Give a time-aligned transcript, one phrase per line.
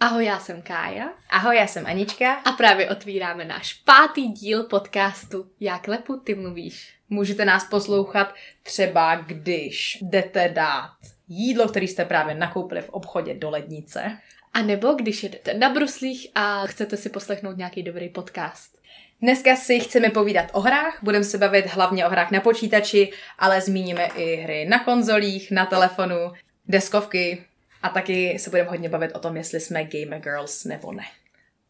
[0.00, 1.08] Ahoj, já jsem Kája.
[1.30, 2.32] Ahoj, já jsem Anička.
[2.32, 6.94] A právě otvíráme náš pátý díl podcastu Jak lepu ty mluvíš.
[7.10, 10.96] Můžete nás poslouchat třeba, když jdete dát
[11.28, 14.18] jídlo, který jste právě nakoupili v obchodě do lednice.
[14.54, 18.78] A nebo když jedete na bruslích a chcete si poslechnout nějaký dobrý podcast.
[19.22, 23.60] Dneska si chceme povídat o hrách, budeme se bavit hlavně o hrách na počítači, ale
[23.60, 26.32] zmíníme i hry na konzolích, na telefonu,
[26.68, 27.44] deskovky
[27.82, 31.04] a taky se budeme hodně bavit o tom, jestli jsme gamer girls nebo ne.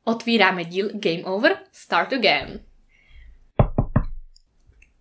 [0.04, 2.60] Otvíráme díl Game Over, Start Again.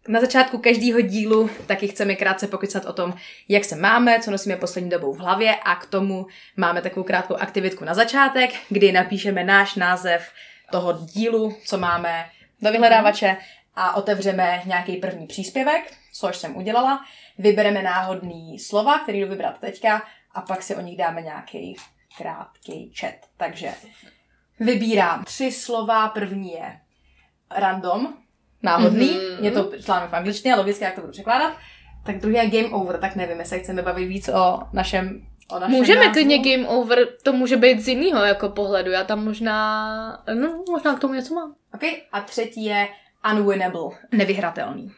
[0.07, 3.13] Na začátku každého dílu taky chceme krátce pokycat o tom,
[3.47, 7.35] jak se máme, co nosíme poslední dobou v hlavě a k tomu máme takovou krátkou
[7.35, 10.31] aktivitku na začátek, kdy napíšeme náš název
[10.71, 12.29] toho dílu, co máme
[12.61, 13.37] do vyhledávače
[13.75, 17.05] a otevřeme nějaký první příspěvek, což jsem udělala.
[17.37, 20.01] Vybereme náhodný slova, který jdu vybrat teďka
[20.37, 21.75] a pak si o nich dáme nějaký
[22.17, 23.15] krátký chat.
[23.37, 23.73] Takže
[24.59, 26.07] vybírám tři slova.
[26.07, 26.79] První je
[27.55, 28.13] random,
[28.63, 29.09] náhodný.
[29.09, 29.43] Mm-hmm.
[29.43, 31.57] Je to článek v angličtině, logicky, jak to budu překládat.
[32.05, 35.75] Tak druhý je game over, tak nevím, jestli chceme bavit víc o našem o našem
[35.75, 36.13] Můžeme názvu.
[36.13, 38.91] klidně game over, to může být z jiného jako pohledu.
[38.91, 41.55] Já tam možná, no možná k tomu něco mám.
[41.73, 42.87] OK, a třetí je
[43.31, 44.91] unwinnable, nevyhratelný.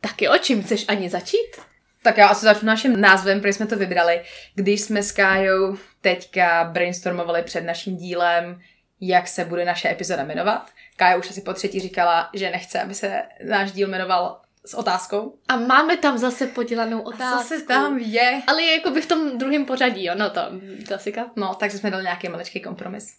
[0.00, 1.56] Taky o čím chceš ani začít?
[2.02, 4.22] Tak já asi začnu naším názvem, protože jsme to vybrali,
[4.54, 8.60] když jsme s Kájou teďka brainstormovali před naším dílem,
[9.00, 10.70] jak se bude naše epizoda jmenovat.
[10.96, 15.38] Kája už asi po třetí říkala, že nechce, aby se náš díl jmenoval s otázkou.
[15.48, 17.48] A máme tam zase podělanou otázku.
[17.48, 18.42] Zase tam je.
[18.46, 20.40] Ale je jako by v tom druhém pořadí, jo, no to
[20.86, 21.30] klasika.
[21.36, 23.16] No, takže jsme dali nějaký maličký kompromis.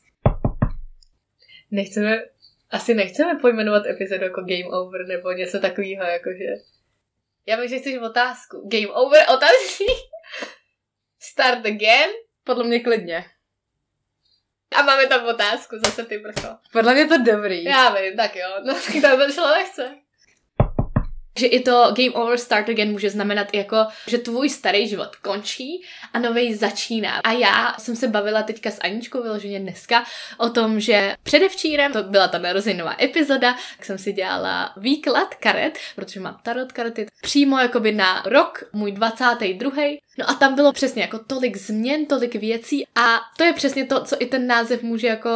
[1.71, 2.19] Nechceme,
[2.71, 6.45] asi nechceme pojmenovat epizodu jako Game Over nebo něco takového, jakože...
[7.49, 8.69] Já vím, že chceš otázku.
[8.71, 9.85] Game Over, otázky?
[11.19, 12.09] Start again?
[12.43, 13.25] Podle mě klidně.
[14.75, 16.47] A máme tam otázku, zase ty brcho.
[16.71, 17.63] Podle mě to dobrý.
[17.63, 19.95] Já vím, tak jo, no tak to by šlo lehce.
[21.39, 23.77] Že i to Game Over Start Again může znamenat jako,
[24.07, 25.83] že tvůj starý život končí
[26.13, 27.11] a nový začíná.
[27.23, 30.03] A já jsem se bavila teďka s Aničkou vyloženě dneska
[30.37, 35.79] o tom, že předevčírem, to byla ta narozeninová epizoda, tak jsem si dělala výklad karet,
[35.95, 39.71] protože mám tarot karety, přímo jakoby na rok, můj 22.
[40.19, 44.03] No a tam bylo přesně jako tolik změn, tolik věcí a to je přesně to,
[44.03, 45.29] co i ten název může jako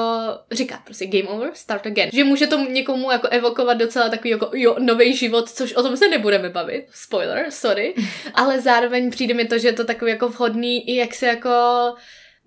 [0.52, 2.10] říkat, prostě game over, start again.
[2.14, 5.98] Že může to někomu jako evokovat docela takový jako jo, nový život, což o tom
[5.98, 7.94] se nebudeme bavit, spoiler, sorry,
[8.34, 11.50] ale zároveň přijde mi to, že je to takový jako vhodný i jak se jako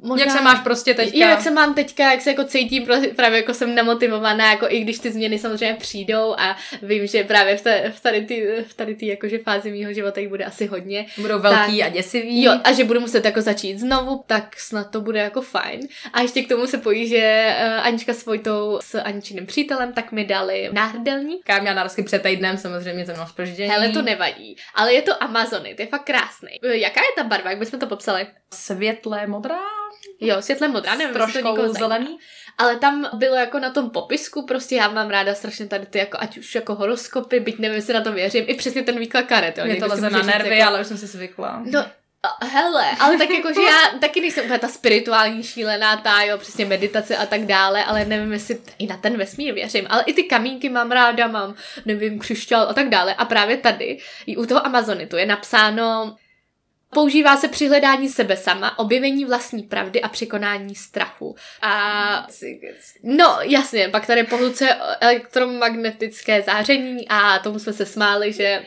[0.03, 1.19] Možná, jak se máš prostě teďka?
[1.19, 2.87] Jak se mám teďka, jak se jako cítím,
[3.17, 7.57] právě jako jsem nemotivovaná, jako i když ty změny samozřejmě přijdou a vím, že právě
[7.57, 10.67] v, té, v tady ty, v tady ty jakože fázi mýho života jich bude asi
[10.67, 11.07] hodně.
[11.19, 12.43] Budou velký tak, a děsivý.
[12.43, 15.81] Jo, a že budu muset jako začít znovu, tak snad to bude jako fajn.
[16.13, 20.13] A ještě k tomu se pojí, že uh, Anička s Vojtou s Aničiným přítelem, tak
[20.13, 21.45] mi dali náhrdelník.
[21.45, 23.71] Kam měla narozky před týdnem, samozřejmě jsem měla spoždění.
[23.71, 26.51] Hele, to nevadí, ale je to Amazony, to je fakt krásný.
[26.63, 28.27] Jaká je ta barva, jak bychom to popsali?
[28.55, 29.61] Světle modrá?
[30.21, 32.19] Jo, světle modrá, nevím, trošku to zelený.
[32.59, 36.19] Ale tam bylo jako na tom popisku, prostě já mám ráda strašně tady ty, jako,
[36.21, 39.59] ať už jako horoskopy, byť nevím, jestli na to věřím, i přesně ten výklad karet.
[39.59, 39.65] Jo.
[39.65, 40.71] Mě to leze na nervy, jako...
[40.71, 41.63] ale už jsem si zvykla.
[41.65, 41.85] No,
[42.43, 46.65] hele, ale tak jako, že já taky nejsem úplně ta spirituální šílená, ta, jo, přesně
[46.65, 50.23] meditace a tak dále, ale nevím, jestli i na ten vesmír věřím, ale i ty
[50.23, 53.15] kamínky mám ráda, mám, nevím, křišťál a tak dále.
[53.15, 56.17] A právě tady, i u toho Amazonitu je napsáno,
[56.97, 61.37] Používá se při hledání sebe sama, objevení vlastní pravdy a překonání strachu.
[61.63, 62.27] A
[63.03, 68.63] no jasně, pak tady pohluce elektromagnetické záření a tomu jsme se smáli, že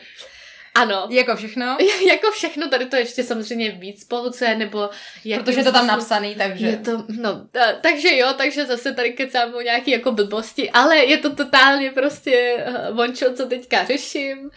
[0.74, 1.06] ano.
[1.10, 1.76] Jako všechno?
[2.08, 4.90] jako všechno, tady to ještě samozřejmě víc pohluce, nebo...
[5.36, 6.66] Protože je to tam napsaný, takže...
[6.66, 10.96] Je to, no, a, takže jo, takže zase tady kecám o nějaký jako blbosti, ale
[10.96, 14.50] je to totálně prostě vončo, co teďka řeším.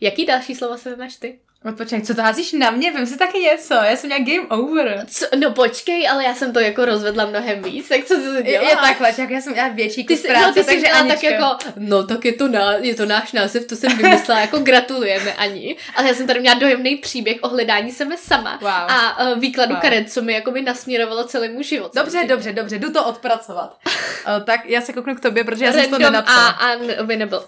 [0.00, 1.38] Jaký další slova se máš ty?
[1.64, 2.90] No počkej, co to házíš na mě?
[2.90, 5.06] Vím si taky něco, já jsem nějak game over.
[5.08, 5.26] Co?
[5.36, 8.46] No počkej, ale já jsem to jako rozvedla mnohem víc, tak co ty děláš?
[8.46, 11.08] Je, je takhle, jak já jsem měla větší kus ty práce, no, ty takže jsi
[11.08, 14.58] tak jako, no tak je to, ná, je to náš název, to jsem vymyslela, jako
[14.58, 15.76] gratulujeme Ani.
[15.94, 18.70] Ale já jsem tady měla dojemný příběh o hledání sebe sama wow.
[18.70, 19.82] a uh, výkladu wow.
[19.82, 21.94] karet, co mi jako by nasměrovalo celému život.
[21.94, 23.78] Dobře, dobře, dobře, jdu to odpracovat.
[23.86, 26.48] uh, tak já se kouknu k tobě, protože já jsem to nenapsala.
[26.48, 27.40] a unwinnable.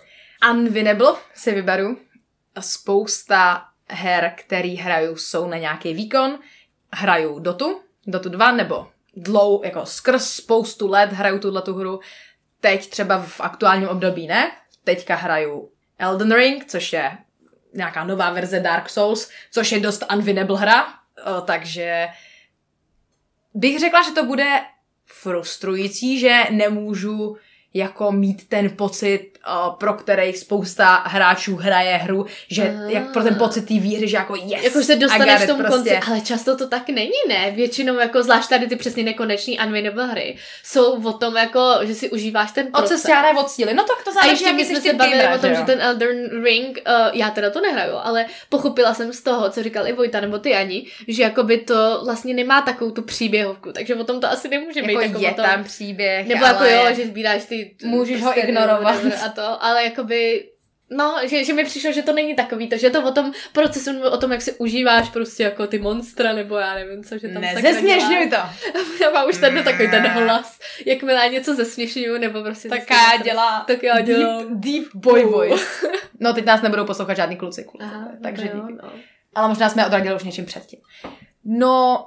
[0.50, 1.96] Unwinnable si vyberu.
[2.60, 6.38] Spousta her, který hraju, jsou na nějaký výkon.
[6.92, 12.00] Hraju Dotu, Dotu 2, nebo dlou, jako skrz spoustu let hraju tuhle tu hru.
[12.60, 14.52] Teď třeba v aktuálním období ne.
[14.84, 17.18] Teďka hraju Elden Ring, což je
[17.74, 20.86] nějaká nová verze Dark Souls, což je dost unwinnable hra,
[21.44, 22.08] takže
[23.54, 24.60] bych řekla, že to bude
[25.06, 27.36] frustrující, že nemůžu
[27.74, 32.90] jako mít ten pocit, uh, pro který spousta hráčů hraje hru, že Aha.
[32.90, 35.76] jak pro ten pocit té víry, že jako yes, Jako se dostaneš v tom prostě.
[35.76, 37.50] konci, ale často to tak není, ne?
[37.50, 42.10] Většinou jako zvlášť tady ty přesně nekonečný unwinnable hry jsou o tom jako, že si
[42.10, 42.88] užíváš ten proces.
[42.88, 43.74] cesty, a ne od síly.
[43.74, 45.66] No tak to A záleží, ještě jak my jsme se bavili o tom, že že
[45.66, 49.86] ten Elden Ring, uh, já teda to nehraju, ale pochopila jsem z toho, co říkal
[49.86, 54.04] i Vojta nebo ty Ani, že jakoby to vlastně nemá takovou tu příběhovku, takže o
[54.04, 54.92] tom to asi nemůže být.
[54.92, 56.54] jako jako je o tom, tam příběh, nebo ale...
[56.54, 57.74] jako jo, že sbíráš ty...
[57.84, 58.96] Můžeš ho ignorovat.
[59.26, 60.48] A to, ale jakoby
[60.96, 64.00] No, že, že mi přišlo, že to není takový to, že to o tom procesu,
[64.00, 67.42] o tom, jak si užíváš prostě jako ty monstra, nebo já nevím co, že tam
[67.42, 68.60] sakra Nezesměšňuj děláš.
[68.60, 68.78] to.
[69.04, 72.68] Já mám už ten takový ten hlas, jakmile já něco zesměšňuju, nebo prostě...
[72.68, 74.60] Tak já dělá Tak já dělám.
[74.60, 75.86] deep, deep boy voice.
[76.20, 78.78] No teď nás nebudou poslouchat žádný kluci, kluci Aha, takže no, díky.
[78.82, 78.92] no.
[79.34, 80.80] Ale možná jsme odradili už něčím předtím.
[81.44, 82.06] No,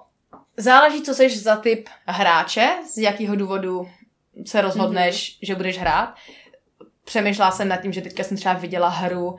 [0.57, 3.87] záleží, co jsi za typ hráče, z jakého důvodu
[4.45, 5.37] se rozhodneš, mm-hmm.
[5.41, 6.15] že budeš hrát.
[7.05, 9.35] Přemýšlela jsem nad tím, že teďka jsem třeba viděla hru,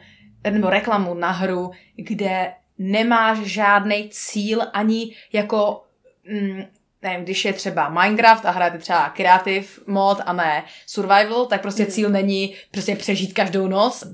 [0.50, 5.82] nebo reklamu na hru, kde nemáš žádný cíl ani jako,
[6.30, 6.62] mm,
[7.02, 11.82] nevím, když je třeba Minecraft a hrajete třeba Creative mod a ne Survival, tak prostě
[11.82, 11.90] Mhm.
[11.92, 14.04] cíl není prostě přežít každou noc,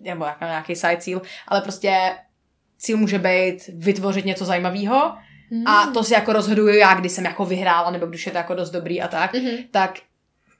[0.00, 2.16] nebo jako nějaký side cíl, ale prostě
[2.78, 5.12] cíl může být vytvořit něco zajímavého
[5.66, 8.54] a to si jako rozhoduju já, kdy jsem jako vyhrála, nebo když je to jako
[8.54, 9.56] dost dobrý a tak, Mhm.
[9.70, 9.98] tak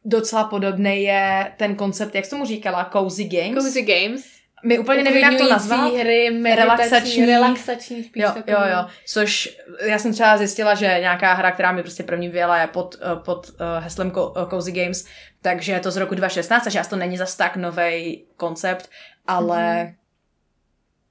[0.04, 3.64] docela podobný je ten koncept, jak jsi tomu říkala, cozy games.
[3.64, 4.24] Cozy Games.
[4.66, 5.92] My úplně nevím, jak to nazvat.
[5.94, 7.26] hry, Relaxační.
[7.26, 8.52] relaxační spíš Jo, takový.
[8.52, 8.86] jo, jo.
[9.06, 9.56] Což
[9.86, 13.16] já jsem třeba zjistila, že nějaká hra, která mi prostě první vyjela, je pod, eh,
[13.24, 13.54] pod uh,
[13.84, 15.04] heslem eh, Cozy Games,
[15.42, 18.90] takže je to z roku 2016, takže asi to není zas tak nový koncept,
[19.26, 19.94] ale Mhm.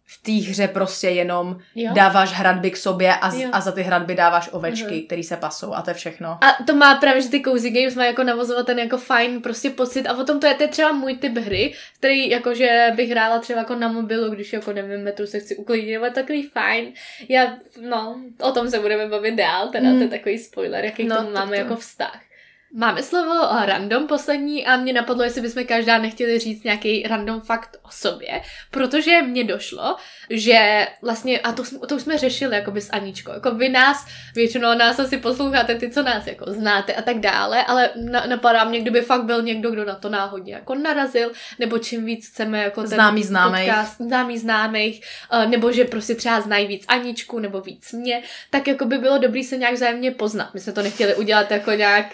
[0.06, 1.92] V té hře prostě jenom Jo.
[1.94, 5.06] dáváš hradby k sobě a, z- a za ty hradby dáváš ovečky, Mhm.
[5.06, 6.30] které se pasou a to je všechno.
[6.42, 9.70] A to má právě, že ty cozy games má jako navozovat ten jako fajn prostě
[9.70, 13.10] pocit a o tom to je, to je třeba můj typ hry, který jakože bych
[13.12, 16.94] hrála třeba jako na mobilu, když jako nevím, metru se chci uklidnit, ale takový fajn.
[17.30, 19.98] Já, no, o tom se budeme bavit dál, teda Mm.
[19.98, 22.20] to je takový spoiler, jaký No, k tomu máme to- jako vztah.
[22.76, 27.42] Máme slovo eh, random poslední a mě napadlo, jestli bychom každá nechtěli říct nějaký random
[27.42, 28.42] fakt o sobě,
[28.72, 29.96] protože mně došlo,
[30.30, 34.06] že vlastně, a to, jsme- to už jsme řešili jakoby s Aničkou, jako vy nás,
[34.36, 38.64] většinou nás asi posloucháte ty, co nás jako znáte a tak dále, ale na, napadá
[38.64, 42.64] mě, kdyby fakt byl někdo, kdo na to náhodně jako narazil, nebo čím víc chceme
[42.64, 43.68] jako ten Známý známej.
[43.68, 48.68] podcast, známý známých, eh, nebo že prostě třeba znají víc Aničku, nebo víc mě, tak
[48.68, 50.54] jako by bylo dobrý se nějak vzájemně poznat.
[50.54, 52.06] My jsme to nechtěli udělat jako nějak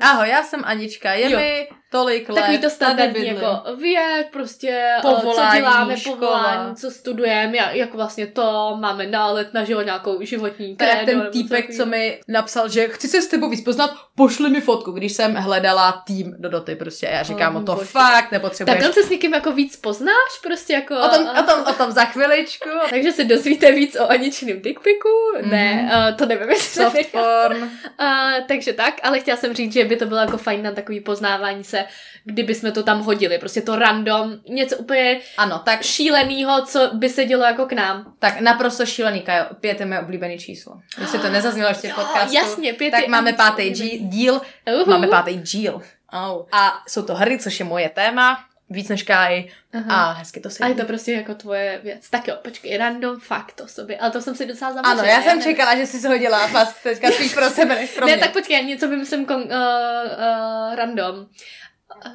[0.00, 1.38] Ahoj, já jsem Anička, je Jo.
[1.38, 6.16] mi tolik let, Takový to standardní jako věk, prostě Povolání, co děláme, škola.
[6.16, 11.28] povolání, co studujeme, jak, jak vlastně to, máme nálet na život, nějakou životní krédo, ten
[11.32, 15.12] týpek, co mi napsal, že chci se s tebou víc poznat, pošli mi fotku, když
[15.12, 17.06] jsem hledala tým do doty prostě.
[17.12, 17.86] Já říkám, Oh, o to bože.
[17.86, 18.78] fakt nepotřebuješ.
[18.78, 20.94] Takhle se s někým jako víc poznáš, prostě jako...
[21.00, 22.68] O tom, o, tom, o tom za chviličku.
[22.90, 25.08] Takže se dozvíte víc o Aničným dickpiku?
[25.36, 25.50] Mm-hmm.
[25.50, 27.62] Ne, uh, to nevím, jestli Soft porn.
[27.62, 27.68] Uh,
[28.48, 31.64] takže tak, ale chtěla jsem říct, že by to bylo jako fajn na takový poznávání
[31.64, 31.83] se,
[32.24, 33.38] kdyby jsme to tam hodili.
[33.38, 38.14] Prostě to random, něco úplně Ano, tak, šílenýho, co by se dělo jako k nám.
[38.18, 39.44] tak naprosto šílený, Kajo.
[39.60, 40.80] Pět je moje oblíbené číslo.
[41.00, 44.40] Jestli to nezaznělo ještě v podcastu, jasně, pět tak máme pátý díl.
[44.82, 44.90] Uhu.
[44.90, 45.82] Máme pátý díl.
[46.12, 46.46] Oh.
[46.52, 48.38] A jsou to hry, což je moje téma.
[48.70, 49.52] Víc než Káji.
[49.74, 50.04] Aha.
[50.06, 52.10] A hezky to A je to prostě jako tvoje věc.
[52.10, 53.96] Tak jo, počkej, random fakt o sobě.
[53.98, 55.02] Ale to jsem si docela zavařila.
[55.02, 58.06] Ano, já jsem čekala, že jsi se hodila fast teďka spíš pro sebe než pro
[58.06, 58.24] Ne, mě.
[58.24, 61.26] tak počkej, něco vymyslím kon, uh, uh, random.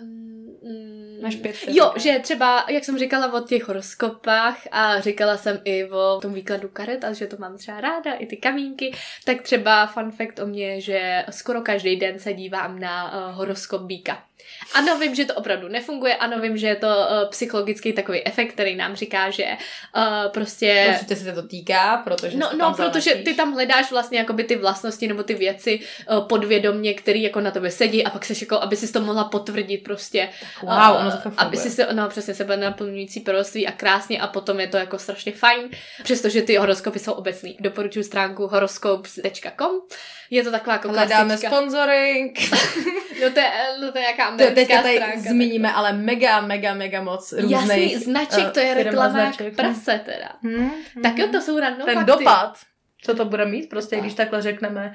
[0.02, 5.38] Um, mm, Máš pět Jo, že třeba, jak jsem říkala o těch horoskopách a říkala
[5.38, 8.94] jsem i o tom výkladu karet a že to mám třeba ráda, i ty kamínky,
[9.26, 13.82] tak třeba fun fact o mě, že skoro každý den se dívám na uh, horoskop
[13.82, 14.29] býka.
[14.74, 18.54] Ano, vím, že to opravdu nefunguje, ano, vím, že je to uh, psychologický takový efekt,
[18.54, 20.88] který nám říká, že uh, prostě...
[20.94, 25.08] Určitě se to týká, protože No, no protože ty tam hledáš vlastně jakoby ty vlastnosti
[25.08, 28.76] nebo ty věci uh, podvědomně, které jako na tebe sedí a pak seš jako, aby
[28.76, 30.30] si to mohla potvrdit prostě.
[30.62, 34.28] Wow, uh, ono to Aby si se, no přesně sebe naplňující proroctví a krásně a
[34.28, 35.70] potom je to jako strašně fajn,
[36.04, 37.58] přestože ty horoskopy jsou obecný.
[37.60, 39.82] Doporučuji stránku horoskopes.com.
[40.30, 42.40] Je to taková jako Hledáme sponsoring.
[43.22, 45.30] No to je, no to je nějaká To americká teďka tady stránka.
[45.30, 50.02] zmíníme, ale mega, mega, mega moc různých Jasný, značek, eh, to je reklama jak prase
[50.06, 50.30] teda.
[50.44, 50.72] Hmm,
[51.04, 51.34] Tak jo, hmm.
[51.34, 52.12] to jsou random Ten fakty.
[52.12, 52.58] dopad,
[53.02, 54.94] co to bude mít, prostě když takhle řekneme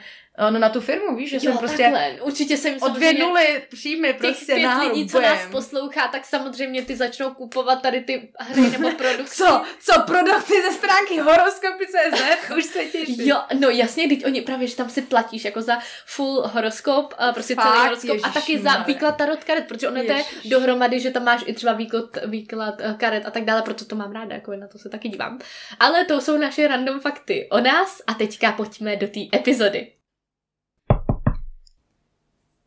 [0.50, 2.16] no, na tu firmu, víš, že jsem Jo, prostě takhle.
[2.22, 6.24] Určitě jsem o dvě nuly příjmy těch prostě pět nahoru, lidí, co nás poslouchá, tak
[6.24, 9.34] samozřejmě ty začnou kupovat tady ty hry nebo produkty.
[9.36, 9.62] Co?
[9.80, 12.50] Co produkty ze stránky horoskopy.cz?
[12.58, 13.20] Už se těším.
[13.20, 17.32] Jo, no jasně, teď oni právě, že tam si platíš jako za full horoskop, a
[17.32, 17.84] prostě celý Fakt?
[17.84, 21.42] horoskop a taky za výklad tarot karet, protože ono to je dohromady, že tam máš
[21.46, 24.68] i třeba výklad, výklad eh, karet a tak dále, proto to mám ráda, jako na
[24.68, 25.38] to se taky dívám.
[25.80, 29.92] Ale to jsou naše random fakty o nás a teďka pojďme do té epizody.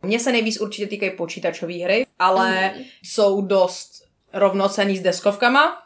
[0.01, 2.83] Mně se nejvíc určitě týkají počítačové hry, ale Mhm.
[3.03, 5.83] jsou dost rovnocený s deskovkama.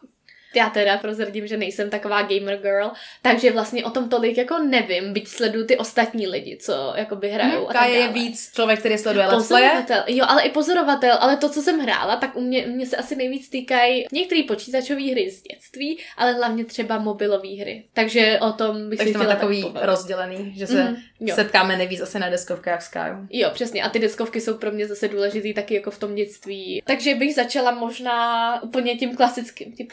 [0.55, 2.91] Já teda prozradím, že nejsem taková gamer girl,
[3.21, 7.69] takže vlastně o tom tolik jako nevím, byť sleduju ty ostatní lidi, co jakoby hrajou
[7.69, 9.37] a tak Kaja je víc člověk, který sleduje let's.
[9.37, 12.97] Pozorovatel, jo, ale i pozorovatel, ale to, co jsem hrála, tak u mě, mě se
[12.97, 17.83] asi nejvíc týkají některé počítačové hry z dětství, ale hlavně třeba mobilové hry.
[17.93, 21.35] Takže o tom bych Takže si to takový tak rozdělený, že se Mhm, jo.
[21.35, 23.15] setkáme nejvíc asi na deskovkách s Kajou.
[23.29, 23.83] Jo, přesně.
[23.83, 26.81] A ty deskovky jsou pro mě zase důležitý taky jako v tom dětství.
[26.85, 29.83] Takže bych začala možná úplně tím klasickým, ty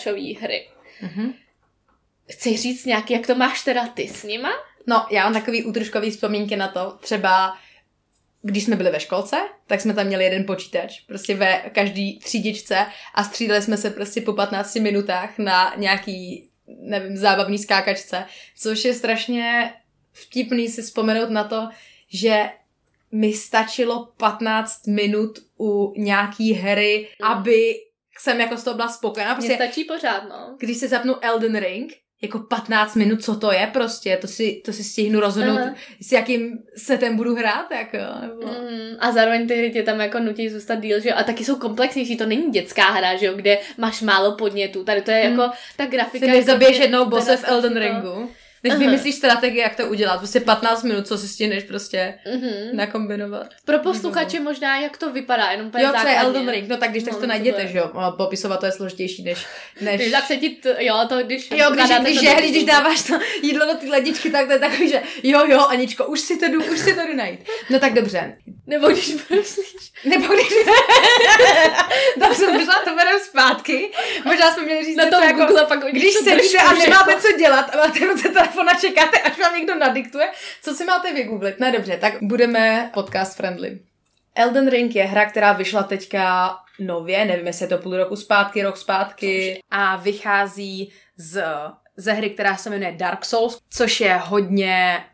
[0.00, 0.68] počítačové hry.
[1.02, 1.34] Mhm.
[2.30, 4.50] Chci říct nějaký, jak to máš teda ty s nima?
[4.86, 7.56] No, já mám takový útržkový vzpomínky na to, třeba
[8.42, 12.86] když jsme byli ve školce, tak jsme tam měli jeden počítač, prostě ve každý třídičce
[13.14, 18.24] a střídali jsme se prostě po 15 minutách na nějaký, nevím, zábavný skákačce,
[18.56, 19.72] což je strašně
[20.12, 21.68] vtipný si vzpomenout na to,
[22.08, 22.50] že
[23.12, 27.74] mi stačilo 15 minut u nějaký hry, aby
[28.18, 29.34] jsem jako z toho byla spokojená.
[29.34, 30.56] Mně Prostě stačí pořád, no.
[30.58, 34.72] když se zapnu Elden Ring, jako 15 minut, co to je prostě, to si, to
[34.72, 35.74] si stihnu rozhodnout, Aha.
[36.02, 38.46] s jakým setem budu hrát, jako, nebo...
[38.46, 41.14] Mm, a zároveň ty hry tě tam jako nutí zůstat díl, že jo?
[41.18, 43.32] A taky jsou komplexnější, to není dětská hra, že jo?
[43.34, 44.84] Kde máš málo podnětů.
[44.84, 45.38] Tady to je Hmm.
[45.40, 46.26] jako ta grafika.
[46.26, 48.30] Si než je pro zabiješ mě jednou bose v Elden to- Ringu,
[48.64, 48.78] než Aha.
[48.80, 52.76] vymyslíš strategii, jak to udělat, prostě 15 minut, co si stihneš prostě Mhm.
[52.76, 53.46] nakombinovat.
[53.64, 56.16] Pro posluchače možná, jak to vypadá, jenom Jo, co je.
[56.16, 59.22] Elden Ring, no tak když tak No, to najděte, že jo, popisovat to je složitější
[59.22, 59.46] než...
[59.80, 60.10] než...
[60.10, 61.50] Tak se ti, t- jo, to když...
[61.50, 64.88] Jo, když, když, to když, dáváš to jídlo do ty ledničky, tak to je takový,
[64.88, 67.40] že jo, jo, Aničko, už si to jdu, už si to jdu najít.
[67.70, 68.36] No tak dobře.
[68.70, 69.92] Nebo když myslíš.
[70.04, 70.48] Nebo když...
[72.16, 73.90] dobře, možná to bereme zpátky.
[74.24, 75.44] Možná jsme měli říct Na něco tom jako...
[75.44, 79.18] Google pak Když to sedíte a nemáte co dělat a máte ruce telefon a čekáte,
[79.18, 80.30] až vám někdo nadiktuje,
[80.62, 81.60] co si máte vygooglit.
[81.60, 83.78] Ne, dobře, tak budeme podcast friendly.
[84.34, 88.62] Elden Ring je hra, která vyšla teďka nově, nevím, jestli je to půl roku zpátky,
[88.62, 91.44] rok zpátky a vychází z,
[91.96, 95.04] ze hry, která se jmenuje Dark Souls, což je hodně,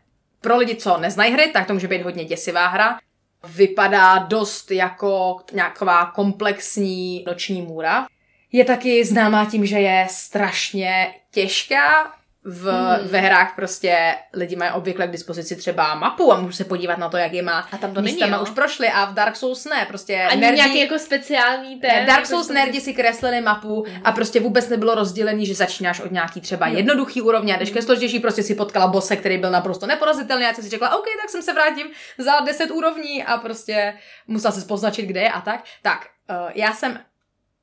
[0.41, 2.99] pro lidi, co neznají hry, tak to může být hodně děsivá hra.
[3.43, 8.07] Vypadá dost jako nějaká komplexní noční můra.
[8.51, 12.16] Je taky známá tím, že je strašně těžká.
[12.49, 13.07] V, Hmm.
[13.07, 17.09] Ve hrách prostě lidi mají obvykle k dispozici třeba mapu a můžu se podívat na
[17.09, 18.41] to, jak je má A tam to není, jo?
[18.41, 21.89] už prošli a v Dark Souls ne, prostě Ani nerdi, nějaký jako speciální ten...
[21.89, 25.99] ne, Dark jako Souls nerdi si kreslili mapu a prostě vůbec nebylo rozdělený, že začínáš
[25.99, 29.51] od nějaký třeba jednoduchý úrovně a jdeš ke složitější, prostě si potkala bose, který byl
[29.51, 31.87] naprosto neporazitelný a ty si řekla, OK, tak jsem se vrátím
[32.17, 33.93] za 10 úrovní a prostě
[34.27, 35.63] musela se poznačit, kde je a tak.
[35.81, 36.99] Tak, uh, já jsem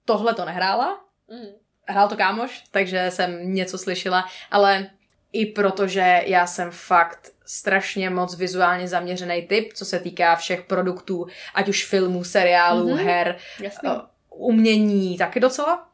[0.04, 1.63] tohle to nehrála, Mm.
[1.86, 4.86] Hrál to kámoš, takže jsem něco slyšela, ale
[5.32, 11.26] i protože já jsem fakt strašně moc vizuálně zaměřený typ, co se týká všech produktů,
[11.54, 12.98] ať už filmů, seriálů, Mhm.
[12.98, 13.04] mm-hmm.
[13.04, 13.88] her, Jasný.
[13.90, 13.96] uh,
[14.28, 15.88] umění taky docela,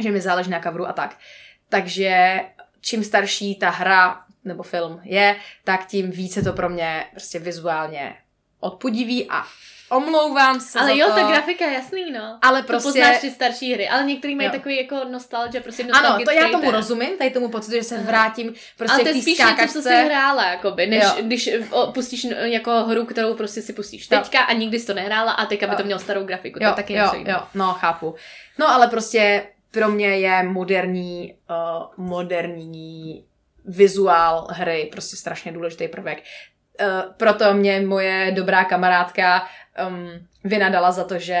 [0.00, 1.18] že mi záleží na coveru a tak.
[1.68, 2.40] Takže
[2.80, 8.16] čím starší ta hra nebo film je, tak tím více to pro mě prostě vizuálně
[8.60, 9.44] odpudivý a
[9.90, 11.14] omlouvám se Ale za jo, to.
[11.14, 12.38] ta grafika je jasný, no.
[12.42, 12.88] Ale Prostě...
[12.88, 14.52] To poznáš ty starší hry, ale některý mají Jo.
[14.52, 16.74] takový jako nostalgia, prostě Ano, to já tomu ten.
[16.74, 19.94] rozumím, tady tomu pocitu, že se vrátím prostě ale to je spíš něco, co jsi
[20.04, 21.10] hrála, jakoby, než Jo.
[21.22, 24.18] když o, pustíš jako hru, kterou prostě si pustíš Jo.
[24.18, 26.58] teďka a nikdy jsi to nehrála a teďka by to mělo starou grafiku.
[26.58, 27.40] To Jo, je taky jo, něco jiného.
[27.40, 28.14] jo, no chápu.
[28.58, 33.24] No ale prostě pro mě je moderní, uh, moderní
[33.64, 36.18] vizuál hry prostě strašně důležitý prvek.
[36.80, 39.48] Uh, proto mě moje dobrá kamarádka
[39.86, 41.40] um, vynadala za to, že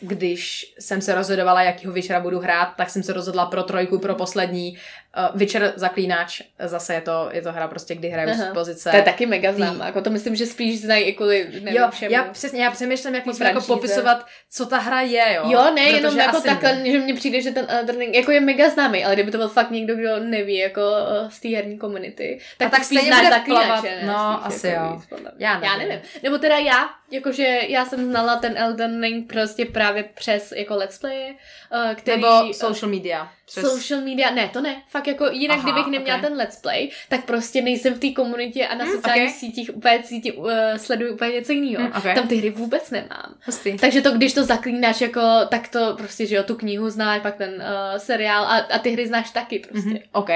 [0.00, 4.14] když jsem se rozhodovala, jakýho večera budu hrát, tak jsem se rozhodla pro trojku, pro
[4.14, 4.78] poslední.
[5.16, 8.44] Uh, Večer zaklínač, zase je to, je to hra prostě, kdy hraju Aha.
[8.50, 8.90] z pozice.
[8.90, 11.90] To je taky mega známá, jako to myslím, že spíš znají i kvůli nevím Jo,
[11.98, 12.12] čemu.
[12.14, 15.42] já přesně, já přemýšlím, jak moc jako popisovat, co ta hra je, jo.
[15.46, 16.90] Jo, ne, Protože jenom jako takhle, ne.
[16.92, 19.48] že mně přijde, že ten Elden Ring jako je mega známý, ale kdyby to byl
[19.48, 23.40] fakt někdo, kdo neví, jako uh, z té herní komunity, tak, A tak spíš zaklínače,
[23.44, 23.84] plavat.
[23.84, 24.02] ne?
[24.06, 24.96] No, Spíš asi jako jo.
[24.96, 25.08] víc.
[25.38, 25.70] Já nevím.
[25.70, 26.00] já nevím.
[26.22, 30.98] Nebo teda já, jakože já jsem znala ten Elden Ring prostě právě přes jako let's
[30.98, 32.22] play, uh, který...
[32.22, 33.30] Nebo social media.
[33.48, 33.64] Přes...
[33.72, 36.28] Social media, ne, to ne, fakt jako jinak, Aha, kdybych neměla okay.
[36.30, 39.38] ten let's play, tak prostě nejsem v té komunitě a na Hmm, sociálních okay.
[39.38, 41.84] sítích úplně síti, uh, sleduju úplně něco jiného.
[41.84, 42.14] Hmm, okay.
[42.14, 43.34] Tam ty hry vůbec nemám.
[43.46, 43.76] Hustý.
[43.76, 47.36] Takže to, když to zaklínáš jako, tak to prostě, že jo, tu knihu znáš, pak
[47.36, 49.88] ten uh, seriál a, a ty hry znáš taky prostě.
[49.88, 50.28] Mhm, OK,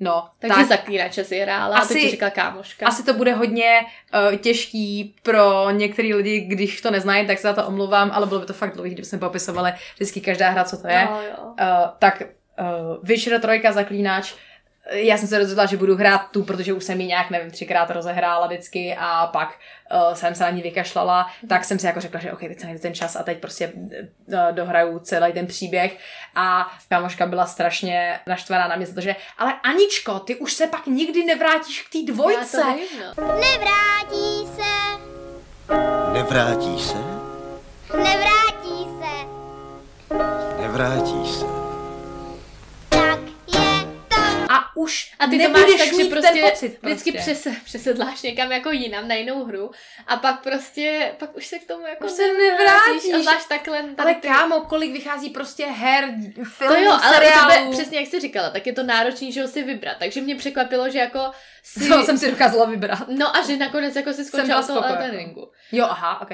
[0.00, 2.86] no, Takže tak zaklínače si hrála, Asi- a to ti říkala kámoška.
[2.86, 3.80] asi to bude hodně
[4.30, 8.40] uh, těžký pro některý lidi, když to neznají, tak se za to omluvám, ale bylo
[8.40, 11.08] by to fakt dlouhý, kdybychom popisovali vždycky každá hra, co to je.
[11.10, 11.44] No, jo.
[11.46, 11.54] Uh,
[11.98, 12.22] tak
[12.60, 14.34] uh, Witcher 3 zaklínač,
[14.92, 17.90] já jsem se rozhodla, že budu hrát tu, protože už jsem ji nějak, nevím, třikrát
[17.90, 19.58] rozehrála vždycky a pak
[20.08, 22.66] uh, jsem se na ní vykašlala, tak jsem si jako řekla, že ok, teď se
[22.66, 25.98] najde ten čas a teď prostě uh, dohraju celý ten příběh
[26.34, 30.66] a kámoška byla strašně naštvaná na mě za to, že ale Aničko, ty už se
[30.66, 32.60] pak nikdy nevrátíš k té dvojce.
[32.60, 33.26] Já to vím, no.
[33.26, 35.00] Nevrátí se,
[36.12, 36.98] Nevrátí se?
[37.96, 39.26] nevrátí se,
[40.60, 41.59] Nevrátí se.
[44.80, 47.34] Už A ty to máš tak, že prostě, ten pocit vždycky prostě.
[47.34, 49.70] přes, přesedláš někam jako jinam na jinou hru
[50.06, 53.14] a pak prostě, pak už se k tomu jako Už se nevrátíš.
[53.14, 57.14] A zvlášť takhle tady Ale ty- kámo, kolik vychází prostě her, filmů, To jo, ale
[57.14, 57.50] seriálů.
[57.50, 59.96] tebe, přesně jak jsi říkala, tak je to náročný, že ho si vybrat.
[59.98, 61.30] Takže mě překvapilo, že jako
[61.62, 61.88] si...
[61.88, 63.08] Co jsem si dokázala vybrat.
[63.08, 64.66] No a že nakonec jako si skončila.
[64.68, 65.50] Elden Ringu.
[65.72, 66.30] Jo, aha, ok.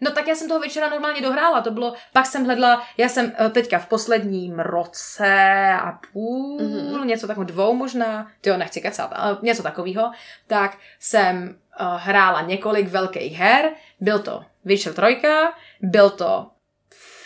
[0.00, 3.32] No tak já jsem toho večera normálně dohrála, to bylo, pak jsem hledala, já jsem
[3.38, 6.68] eh, teďka v posledním roce a půl, Mhm.
[6.76, 7.04] mm-hmm.
[7.04, 10.10] něco takového, dvou možná, jo, nechci kecat, ale něco takového,
[10.46, 15.16] tak jsem uh, hrála několik velkých her, byl to Witcher 3,
[15.80, 16.50] byl to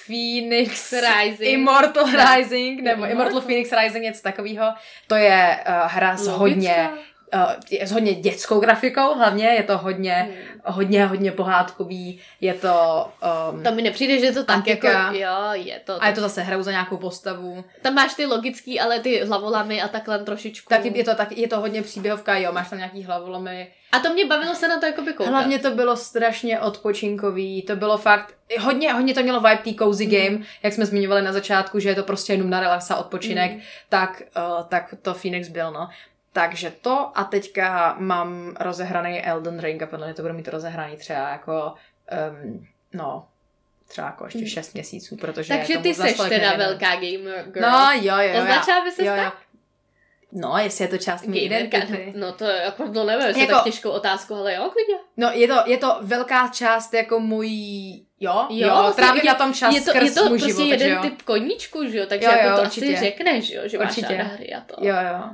[0.07, 1.41] Phoenix Rising.
[1.53, 2.07] Immortal.
[2.37, 3.11] Rising, nebo Immortal.
[3.11, 4.67] Immortal Phoenix Rising, něco takového.
[5.07, 6.91] To je uh, hra s hodně,
[7.35, 10.35] uh, je s hodně dětskou grafikou hlavně, je to hodně, Hmm.
[10.65, 13.07] hodně, hodně pohádkový, je to...
[13.53, 14.91] Um, To mi nepřijde, že to tak Antika.
[14.91, 16.03] jako, jo, je to.
[16.03, 17.65] a je to zase hrou za nějakou postavu.
[17.83, 20.69] Tam máš ty logický, ale ty hlavolamy a takhle trošičku.
[20.69, 23.69] Taky je to, tak, je to hodně příběhovka, jo, máš tam nějaký hlavolomy.
[23.93, 25.27] A to mě bavilo se na to jako koukat.
[25.27, 30.07] Hlavně to bylo strašně odpočinkový, to bylo fakt, hodně, hodně to mělo vibe tý cozy
[30.07, 30.11] Mm.
[30.13, 33.53] game, jak jsme zmiňovali na začátku, že je to prostě jenom na relax a odpočinek,
[33.53, 33.61] Mm.
[33.89, 35.89] tak, uh, tak to Phoenix byl, no.
[36.33, 40.97] Takže to a teďka mám rozehraný Elden Ring a podle mě to budu mít rozehraný
[40.97, 41.75] třeba jako,
[42.43, 43.27] um, no,
[43.89, 46.59] třeba jako ještě 6 měsíců, protože Takže ty seš teda nevěnuju.
[46.59, 47.71] velká gamer girl.
[47.71, 48.40] No, jo, jo, jo.
[48.40, 49.37] Označila by se tak?
[50.33, 52.12] No, jestli je to část mý identity.
[52.16, 53.64] no to jako to nevím, jestli Jako- jako...
[53.64, 54.95] tak těžkou otázku, ale jo, klidně.
[55.16, 59.29] No, je to, je to velká část jako mojí, jo, jo, jo vlastně trávím je-
[59.29, 61.03] na tom čas je to, skrz je to můj prostě život, jeden jo.
[61.03, 62.87] typ koníčku, že jo, takže Jo, jako jo, to určitě.
[62.95, 64.16] asi řekneš, jo, že máš Určitě.
[64.16, 64.75] ráda hry a to.
[64.87, 65.31] Jo, jo.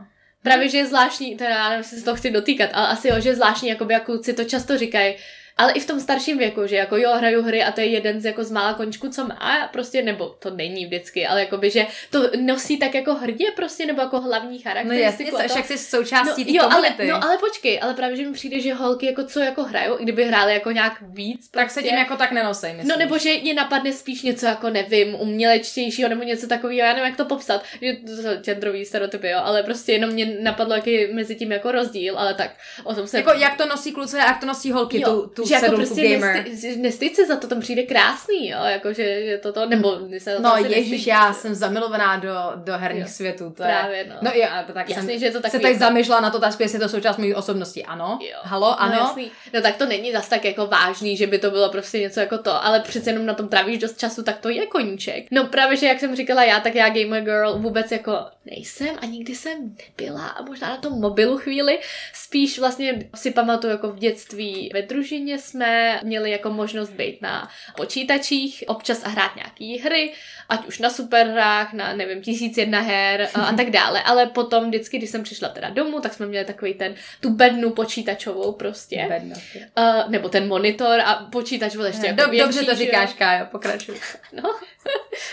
[0.46, 3.20] Právě, že je zvláštní, teda já nevím, jestli se to chci dotýkat, ale asi jo,
[3.20, 5.14] že je zvláštní, jakoby jak kluci to často říkají,
[5.56, 8.20] ale i v tom starším věku, že jako jo, hraju hry a to je jeden
[8.20, 11.86] z jako z mála končků, co má, prostě, nebo to není vždycky, ale jakoby, že
[12.10, 15.30] to nosí tak jako hrdě prostě, nebo jako hlavní No charakteristiku.
[15.36, 18.32] jasně, to- však jsi součástí no, jo, ale, no ale počkej, ale právě, že mi
[18.32, 21.82] přijde, že holky jako co jako hrajou, i kdyby hrály jako nějak víc, tak se
[21.82, 22.88] tím jako tak nenosej, myslím.
[22.88, 27.04] No nebo že je napadne spíš něco jako, nevím, umělečtějšího nebo něco takového, já nevím,
[27.04, 31.06] jak to popsat, že to jsou genderový stereotypy, jo, ale prostě jenom mě napadlo, jaký
[31.12, 32.50] mezi tím jako rozdíl, ale tak
[32.84, 33.16] o tom se...
[33.16, 35.76] Jako jak to nosí kluci a jak to nosí holky, jo, tu, tu že jako
[35.76, 36.44] prostě gamer.
[36.48, 40.20] Nestý, nestyď se za to, tam přijde krásný, jo, jako že, že toto, nebo my
[40.20, 41.34] se to No ježíš, já jo.
[41.34, 43.08] jsem zamilovaná do, do herních Jo.
[43.08, 43.50] světů.
[43.56, 43.68] To je...
[43.68, 44.14] Právě, no.
[44.22, 46.38] No jo, ale tak Jasně, jsem že je to se teď jako- zamýšlela na to
[46.38, 47.84] otázku, jestli je to součást mojí osobnosti.
[47.84, 48.38] Ano, Jo.
[48.42, 48.92] halo, ano.
[48.92, 49.30] No, jasný.
[49.54, 52.38] no tak to není zas tak jako vážný, že by to bylo prostě něco jako
[52.38, 55.24] to, ale přece jenom na tom trávíš dost času, tak to je koníček.
[55.30, 59.06] No právě, že jak jsem říkala já, tak já gamer girl vůbec jako nejsem a
[59.06, 61.78] nikdy jsem nebyla a možná na tom mobilu chvíli.
[62.14, 67.48] Spíš vlastně si pamatuju jako v dětství ve družině jsme měli jako možnost být na
[67.76, 70.12] počítačích, občas a hrát nějaký hry,
[70.48, 74.68] ať už na superhrách, na nevím, tisíc jedna her a, a tak dále, ale potom
[74.68, 79.06] vždycky, když jsem přišla teda domů, tak jsme měli takový ten, tu bednu počítačovou prostě.
[79.08, 79.36] Bedno.
[79.78, 83.46] Uh, nebo ten monitor a počítač byl ještě jako Dob, větší, dobře to říkáš, Kájo,
[83.46, 83.94] pokračuj.
[84.32, 84.54] No,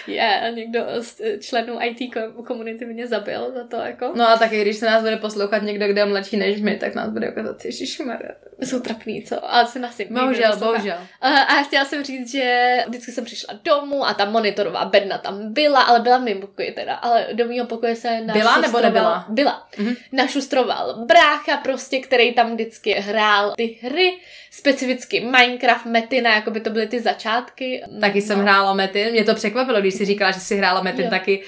[0.08, 4.12] je, a někdo z členů IT ko- komunity mě zabil za to, jako.
[4.16, 6.96] No a taky, když se nás bude poslouchat někdo, kdo je mladší než my, tak
[6.96, 8.30] nás bude ukázat, ježišmarja.
[8.62, 9.54] Jsou trapný, co?
[9.54, 10.98] A se asi Bohužel, bohužel.
[11.22, 15.54] A, a chtěla jsem říct, že vždycky jsem přišla domů a ta monitorová bedna tam
[15.54, 19.26] byla, ale byla v mém pokoji teda, ale do mého pokoje se Byla nebo nebyla?
[19.30, 19.68] Byla.
[19.78, 19.96] Mhm.
[20.12, 24.18] Našustroval brácha prostě, který tam vždycky hrál ty hry,
[24.52, 27.84] specificky Minecraft, Metina, jako by to byly ty začátky.
[28.02, 29.12] Taky jsem No, hrála Metin.
[29.12, 31.10] Mě to překvapilo, když si říkala, že si hrála Metin Jo.
[31.10, 31.44] taky.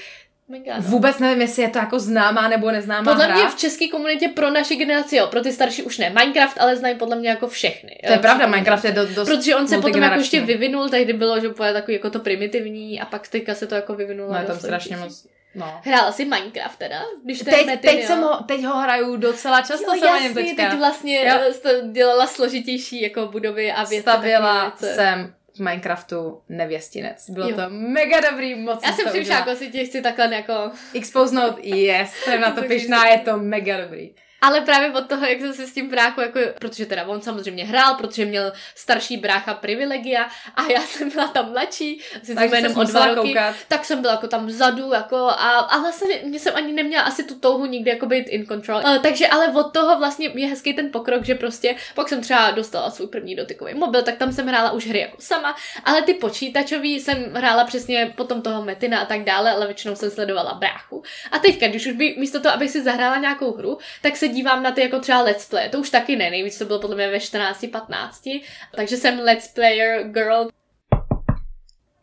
[0.47, 0.83] Mega, no.
[0.83, 3.35] Vůbec nevím, jestli je to jako známá nebo neznámá Podle hra.
[3.35, 6.09] mě v české komunitě pro naši generaci, jo, pro ty starší už ne.
[6.09, 7.99] Minecraft ale znají podle mě jako všechny.
[8.05, 8.47] To je jo, pravda.
[8.47, 11.73] Minecraft je do, dost Protože on se potom jako ještě vyvinul, tehdy bylo, že úplně
[11.73, 14.33] takový jako to primitivní a pak teďka se to jako vyvinulo.
[14.33, 15.81] No je tam strašně moc No.
[15.83, 17.01] Hrála jsi Minecraft teda?
[17.23, 18.07] Když Teď, Metin, teď, jo?
[18.07, 20.69] jsem ho, teď ho hraju docela často, Jo, jsem o něm jasný, teďka.
[20.69, 21.35] teď vlastně Jo.
[21.65, 24.01] eh, dělala složitější jako budovy a věci.
[24.01, 27.29] Stavěla jsem v Minecraftu nevěstinec.
[27.29, 27.55] Bylo Jo.
[27.55, 30.71] to mega dobrý, moc Já jsem jsem to si tě chci takhle jako...
[30.93, 34.11] Exposenout, yes, jsem na to Tak pyšná, je to mega dobrý.
[34.45, 37.65] Ale právě od toho, jak jsem se s tím bráchu, jako, protože teda on samozřejmě
[37.65, 42.77] hrál, protože měl starší brácha privilegia a já jsem byla tam mladší, asi jsme jenom
[42.77, 43.55] o dva roky, koukat.
[43.67, 47.23] tak jsem byla jako tam vzadu, jako a, a vlastně mě jsem ani neměla asi
[47.23, 48.77] tu touhu nikdy jako být in control.
[48.77, 52.51] Uh, takže ale od toho vlastně je hezký ten pokrok, že prostě pak jsem třeba
[52.51, 56.13] dostala svůj první dotykový mobil, tak tam jsem hrála už hry jako sama, ale ty
[56.13, 61.03] počítačový jsem hrála přesně potom toho Metina a tak dále, ale většinou jsem sledovala bráchu.
[61.31, 64.63] A teďka, když už by místo toho, abych si zahrála nějakou hru, tak se dívám
[64.63, 65.69] na ty jako třeba let's play.
[65.69, 68.41] To už taky ne, nejvíc to bylo podle mě ve 14-15,
[68.75, 70.49] takže jsem let's player girl.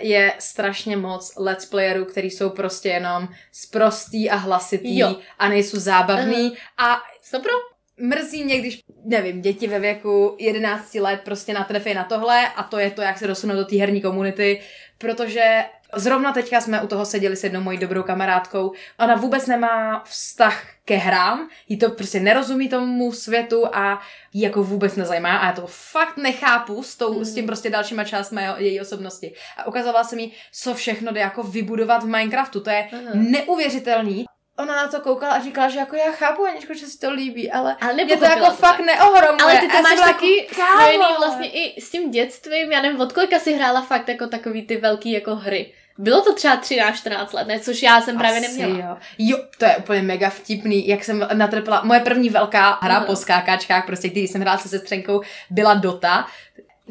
[0.03, 5.17] Je strašně moc let's playerů, který jsou prostě jenom sprostý a hlasitý Jo.
[5.39, 7.53] a nejsou zábavný a Stopro?
[7.97, 12.79] mrzí mě, když, nevím, děti ve věku 11 let prostě natrefí na tohle a to
[12.79, 14.61] je to, jak se dosunou do té herní komunity,
[14.99, 18.73] protože zrovna teďka jsme u toho seděli s jednou mojí dobrou kamarádkou.
[18.99, 24.01] Ona vůbec nemá vztah ke hrám, jí to prostě nerozumí tomu světu a
[24.33, 27.25] jí jako vůbec nezajímá a já to fakt nechápu s, tou, Mm.
[27.25, 29.35] s tím prostě dalšíma částmi jeho- její osobnosti.
[29.57, 32.61] A ukazovala se mi, co všechno jde jako vybudovat v Minecraftu.
[32.61, 33.11] To je Aha.
[33.15, 34.25] neuvěřitelný.
[34.59, 37.51] Ona na to koukala a říkala, že jako já chápu, Aničko, že si to líbí,
[37.53, 39.43] ale Ale mě to jako fakt neohromuje.
[39.43, 43.13] Ale ty to máš taky jako, spojený vlastně i s tím dětstvím, já nevím, od
[43.13, 45.73] kolika si hrála fakt jako takový ty velký jako hry.
[45.99, 47.61] Bylo to třeba 13-14 let, ne?
[47.61, 48.89] Což já jsem právě Asi neměla.
[48.89, 48.97] Jo.
[49.19, 51.83] jo, to je úplně mega vtipný, jak jsem natrpěla.
[51.85, 53.05] Moje první velká hra Aha.
[53.05, 56.27] po skákačkách, prostě když jsem hrála se sestřenkou, byla Dota.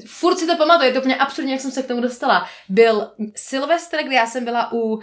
[0.05, 2.47] Furt si to pamatuju, je to úplně absurdně, jak jsem se k tomu dostala.
[2.69, 5.01] Byl Silvestr, kdy já jsem byla u uh,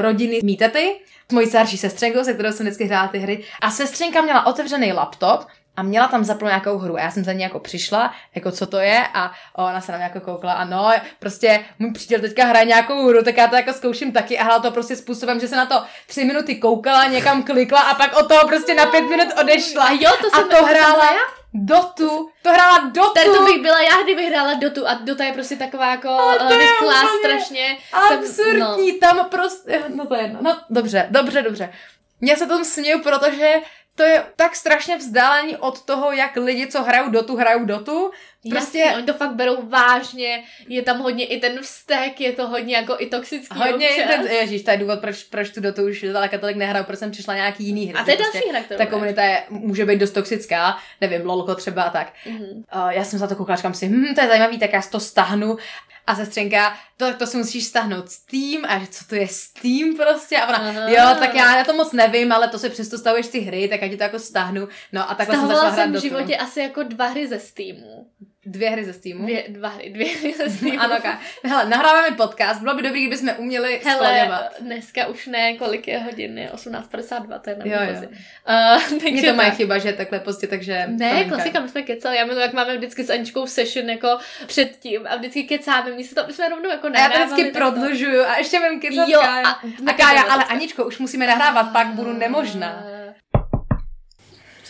[0.00, 1.00] rodiny Mítety,
[1.30, 3.44] s mojí starší sestřenkou, se kterou jsem vždycky hrála ty hry.
[3.60, 6.96] A sestřenka měla otevřený laptop a měla tam zapnout nějakou hru.
[6.96, 9.98] A já jsem za ní jako přišla, jako co to je a ona se na
[9.98, 13.56] mě jako koukla a no, prostě můj přítel teďka hraje nějakou hru, tak já to
[13.56, 17.04] jako zkouším taky a hrála to prostě způsobem, že se na to tři minuty koukala,
[17.04, 19.84] někam klikla a pak od toho prostě na pět minut odešla.
[19.84, 21.42] A jo, to a jsem to hrála já.
[21.54, 23.12] Dotu, to hrála Dotu.
[23.14, 26.18] Tady to bych byla já, kdybych hrála Dotu a Dota je prostě taková jako
[26.58, 27.76] rychlá strašně.
[27.90, 30.38] Tam- Absurdní, tam prostě, no to je jedno.
[30.42, 31.72] No dobře, dobře, dobře.
[32.20, 33.54] Já se tomu směju, protože
[33.94, 38.10] to je tak strašně vzdálený od toho, jak lidi, co hrajou Dotu, hrajou Dotu.
[38.50, 42.48] Prostě Prostě oni to fakt berou vážně, je tam hodně i ten vztek, je to
[42.48, 44.06] hodně jako i toxický hodně, občas.
[44.08, 47.10] ten, ježíš, to je důvod, proč, proč tu Dotu už zdaleka tolik nehraju, proč jsem
[47.10, 47.98] přišla nějaký jiný hry.
[47.98, 51.54] A to je další hra, kterou Ta komunita je, může být dost toxická, nevím, lolko
[51.54, 52.12] třeba a tak.
[52.26, 52.64] Mhm.
[52.74, 54.90] Uh, já jsem za to koukala, říkám si, hm, to je zajímavý, tak já si
[54.90, 55.56] to stahnu.
[56.06, 60.38] A sestřenka, to, to si musíš stahnout Steam, a že co to je Steam prostě?
[60.38, 60.88] A ona, Aha.
[60.88, 63.82] jo, tak já na to moc nevím, ale to si přesto stavuješ ty hry, tak
[63.82, 64.68] já ti to jako stahnu.
[64.92, 67.38] No a takhle jsem začala hrát jsem v do životě asi jako dva hry ze
[67.38, 68.10] Steamu.
[68.46, 69.22] Dvě hry ze Steamu.
[69.24, 70.80] Dvě, dva hry, dvě hry ze Steamu.
[70.80, 71.20] Ano, ka.
[71.44, 74.60] Hele, nahráváme podcast, bylo by dobrý, kdybychom uměli Hele, skloňovat.
[74.60, 78.08] dneska už ne, kolik je hodin, je 18.52, to je na Jo, mě jo.
[78.08, 79.54] Uh, takže Mně to tak.
[79.54, 80.84] chyba, že je takhle pozdě, takže...
[80.88, 81.34] Ne, promiňka.
[81.36, 82.16] klasika, my jsme kecali.
[82.16, 85.90] Já miluji, jak máme vždycky s Aničkou session jako předtím a vždycky kecáme.
[85.90, 87.26] Místo toho, my jsme rovnou jako A já to nahrávali.
[87.32, 89.48] vždycky to- prodlužuju a ještě vím kecat Jo, a,
[89.90, 92.84] A Kája, ale Aničko, už musíme nahrávat, pak budu nemožná.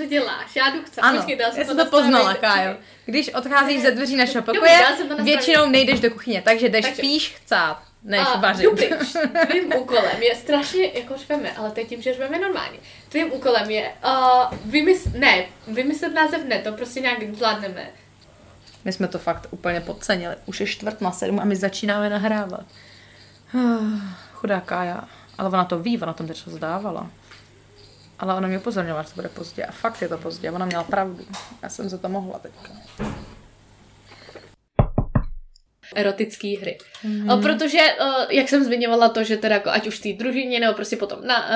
[0.02, 0.56] Co děláš?
[0.56, 1.02] Já jdu chcát.
[1.02, 1.90] Ano, Počkej, já jsem to nastavit.
[1.90, 2.34] poznala.
[2.34, 2.76] Kájo.
[3.06, 5.24] Když odcházíš ze dveří našeho Dobrý, pokoje, to nastavit.
[5.24, 8.70] většinou nejdeš do kuchyně, takže jdeš Takže- spíš chcát, než A vařit.
[8.70, 8.90] pryč.
[9.50, 12.78] Tvým úkolem je strašně, jako řveme, ale teď tím, že řveme normálně.
[13.08, 17.90] Tvým úkolem je uh, vymysl, ne, vymyslet název ne, to prostě nějak zvládneme.
[18.84, 20.34] My jsme to fakt úplně podcenili.
[20.46, 22.64] Už je čtvrt na sedm a my začínáme nahrávat.
[24.32, 25.04] Chudá Kája.
[25.38, 27.10] Ale ona to ví, ona to teď zdávala.
[28.22, 29.64] Ale ona mě upozorňovala, že to bude pozdě.
[29.64, 30.50] A fakt je to pozdě.
[30.50, 31.24] Ona měla pravdu.
[31.62, 32.68] Já jsem za to mohla teďka.
[35.94, 36.78] Erotické hry.
[37.04, 37.42] Mm.
[37.42, 37.78] Protože,
[38.30, 41.26] jak jsem zmiňovala to, že teda jako ať už v té družině, nebo prostě potom
[41.26, 41.48] na,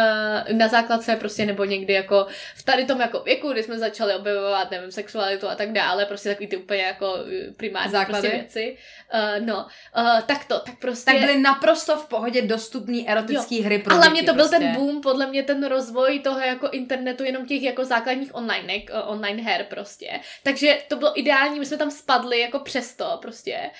[0.51, 4.15] uh, na základce, prostě nebo někdy jako v tady tom jako věku, kdy jsme začali
[4.15, 8.29] objevovat, nevím, sexualitu a tak dále, prostě takový ty úplně jako uh, primární Základy.
[8.29, 8.77] prostě věci.
[9.15, 9.67] Uh, no,
[9.99, 11.11] uh, tak to, tak prostě...
[11.11, 14.65] Tak byly naprosto v pohodě dostupný erotický hry pro a hlavně děti to byl prostě.
[14.65, 19.11] ten boom, podle mě ten rozvoj toho jako internetu, jenom těch jako základních online, uh,
[19.11, 20.21] online her prostě.
[20.43, 23.71] Takže to bylo ideální, my jsme tam spadli jako přesto prostě.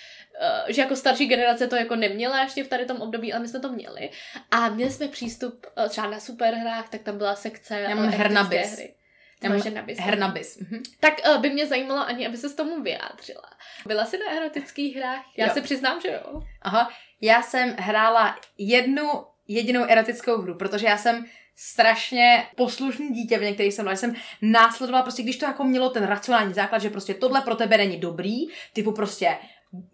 [0.41, 3.49] Uh, že jako starší generace to jako neměla ještě v tady tom období, ale my
[3.49, 4.11] jsme to měli.
[4.51, 8.73] A měli jsme přístup uh, třeba na superhrách, tak tam byla sekce Já mám Hernabis.
[8.73, 8.95] hry.
[9.43, 9.99] Já mám Hernabis.
[9.99, 10.59] Hernabis.
[10.59, 10.83] Mhm.
[11.01, 13.51] Tak uh, by mě zajímalo ani, aby se s tomu vyjádřila.
[13.87, 15.25] Byla jsi na erotických hrách?
[15.37, 15.55] Já Jo.
[15.55, 16.43] se přiznám, že jo.
[16.63, 19.09] Aha, já jsem hrála jednu
[19.49, 25.23] jedinou erotickou hru, protože já jsem strašně poslušný dítě v některých jsem, jsem následovala prostě,
[25.23, 28.37] když to jako mělo ten racionální základ, že prostě tohle pro tebe není dobrý,
[28.73, 29.37] typu prostě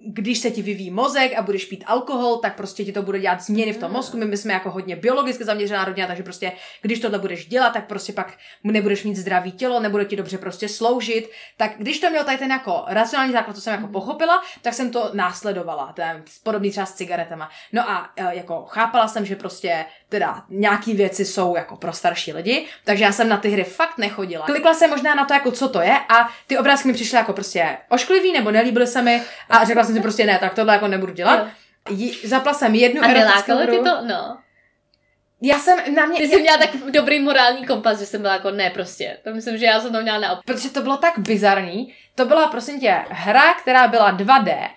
[0.06, 3.42] když se ti vyvíjí mozek a budeš pít alkohol, tak prostě ti to bude dělat
[3.42, 4.16] změny v tom mozku.
[4.16, 7.86] My, my jsme jako hodně biologicky zaměřená rodina, takže prostě když tohle budeš dělat, tak
[7.86, 11.30] prostě pak nebudeš mít zdravý tělo, nebude ti dobře prostě sloužit.
[11.56, 14.90] Tak když to mělo tady ten jako racionální základ, co jsem jako pochopila, tak jsem
[14.90, 15.92] to následovala.
[15.92, 17.50] Ten podobný třeba s cigaretama.
[17.72, 22.32] No a e, jako chápala jsem, že prostě teda nějaký věci jsou jako pro starší
[22.32, 24.46] lidi, takže já jsem na ty hry fakt nechodila.
[24.46, 27.32] Klikla jsem možná na to, jako co to je a ty obrázky mi přišly jako
[27.32, 30.88] prostě ošklivý nebo nelíbily se mi a řekla jsem si prostě ne, tak tohle jako
[30.88, 31.46] nebudu dělat.
[31.90, 33.84] Jí, zapla jsem jednu A erotickou hru.
[33.84, 33.98] to?
[34.06, 34.38] No.
[35.44, 36.18] Já jsem na mě...
[36.18, 39.18] Ty jsi měla tak dobrý morální kompas, že jsem byla jako ne prostě.
[39.24, 40.44] To myslím, že já jsem to měla naopak.
[40.44, 41.94] protože to bylo tak bizarní.
[42.14, 44.68] To byla, prosím tě, hra, která byla 2D.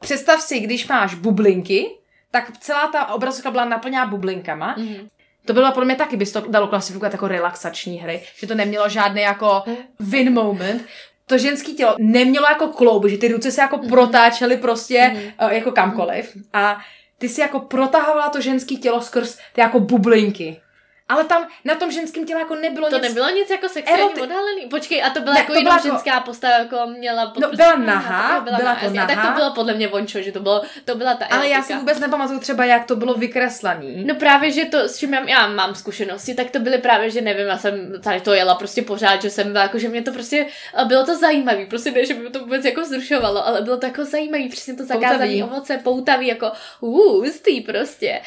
[0.00, 1.90] Představ si, když máš bublinky,
[2.34, 4.74] tak celá ta obrazovka byla naplněná bublinkama.
[4.78, 5.08] Mhm.
[5.46, 8.88] To bylo podle mě taky, bys to dalo klasifikovat jako relaxační hry, že to nemělo
[8.88, 9.62] žádný jako
[10.00, 10.84] win moment.
[11.26, 15.50] To ženské tělo nemělo jako kloub, že ty ruce se jako protáčely prostě mm.
[15.50, 16.36] jako kamkoliv.
[16.52, 16.78] A
[17.18, 20.60] ty si jako protahovala to ženské tělo skrz ty jako bublinky.
[21.08, 23.08] Ale tam na tom ženském těle jako nebylo To nic...
[23.08, 24.66] nebylo nic jako sexuálně Eroti- odhalený.
[24.70, 27.50] Počkej, a to byla Ne, jako to jenom jako- ženská postava, jako měla pod No,
[27.50, 29.00] byla Aha, nahá, to byla, byla nahá, to jasně.
[29.00, 31.56] A tak to bylo podle mě vončo, že to bylo, to byla ta Ale já
[31.56, 31.74] erotika.
[31.74, 34.04] si vůbec nepamatuju třeba, jak to bylo vykreslaný.
[34.04, 37.20] No právě, že to, s čím já, já mám zkušenosti, tak to byly právě, že
[37.20, 40.12] nevím, já jsem tady to jela prostě pořád, že jsem byla jako, že mě to
[40.12, 40.46] prostě,
[40.84, 44.04] bylo to zajímavý, prostě ne, že by to vůbec jako vzrušovalo, ale bylo to jako
[44.04, 48.20] zajímavý, přesně to zakázané ovoce, poutavý, jako uh, hustý prostě.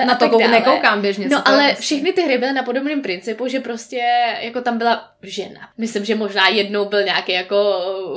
[0.00, 1.28] Uh, Na to kou- nekoukám běžně.
[1.28, 1.86] No to ale vlastně.
[2.08, 4.02] Všechny ty hry byly na podobném principu, že prostě
[4.40, 5.68] jako tam byla žena.
[5.78, 7.56] Myslím, že možná jednou byl nějaký jako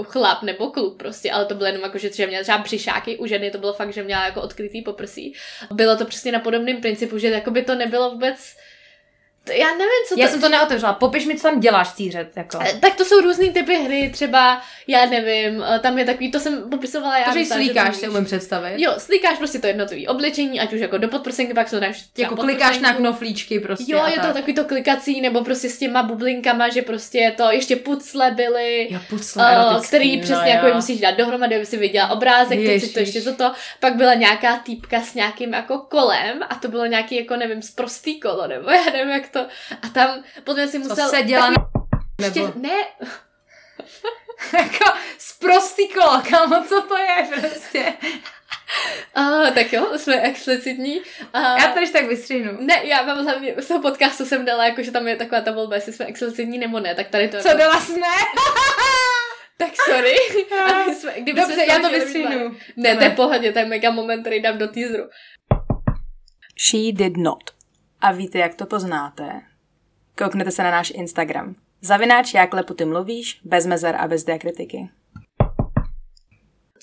[0.04, 3.26] chlap nebo kluk prostě, ale to bylo jenom jako, že třeba měla třeba břišáky, u
[3.26, 5.34] ženy to bylo fakt, že měla jako odkrytý poprsí.
[5.72, 8.56] Bylo to přesně na podobném principu, že jako by to nebylo vůbec
[9.44, 10.32] to, já nevím, co Já to...
[10.32, 10.94] jsem to neotevřela.
[10.94, 12.32] Popiš mi, co tam děláš, cířet.
[12.36, 12.60] Jako.
[12.62, 16.40] Eh, Tak to jsou různý typy hry, třeba, já nevím, eh, tam je takový, to
[16.40, 17.26] jsem popisovala já.
[17.26, 18.10] To, že myslela, slíkáš, to víš.
[18.10, 18.74] umím představit.
[18.78, 22.36] Jo, slíkáš prostě to jednotlivé oblečení, ať už jako do podprsenky, pak jsou dáš jako
[22.36, 23.92] klikáš na knoflíčky prostě.
[23.94, 24.34] Jo, je to tak.
[24.34, 29.00] takový to klikací, nebo prostě s těma bublinkama, že prostě to ještě pucle byly, Jo,
[29.10, 30.56] pucle uh, který no přesně jo.
[30.56, 32.94] jako je musíš dát dohromady, aby si viděla obrázek, teď si Ježiš.
[32.94, 33.52] to ještě za to.
[33.80, 38.20] Pak byla nějaká týpka s nějakým jako kolem a to bylo nějaký jako nevím, sprostý
[38.20, 39.40] kolo, nebo já nevím jak to.
[39.82, 41.10] A tam podle mě si Co musel...
[41.10, 41.56] seděla na...
[42.20, 42.54] ještě, Nebo...
[42.56, 42.78] ne,
[44.60, 47.94] jako zprostý kolo, kámo, co to je prostě.
[49.18, 51.00] uh, tak jo, jsme explicitní.
[51.00, 52.58] Uh, Já to tak vystřihnu.
[52.60, 55.52] ne, já mám hlavně z toho podcastu jsem dala, jako, že tam je taková ta
[55.52, 58.08] volba, jestli jsme explicitní nebo ne, tak tady to Co jako, dala jsme?
[59.58, 60.16] Tak sorry.
[60.66, 62.56] A my jsme, kdyby Dobře, jsme já to vystřihnu.
[62.76, 65.04] Ne, to je pohodě, to je mega moment, který dám do teaseru.
[66.60, 67.44] She did not.
[68.02, 69.42] A víte, jak to poznáte?
[70.18, 71.56] Kouknete se na náš Instagram.
[71.82, 74.90] Zavináč, jak lepu ty mluvíš, bez mezer a bez diakritiky.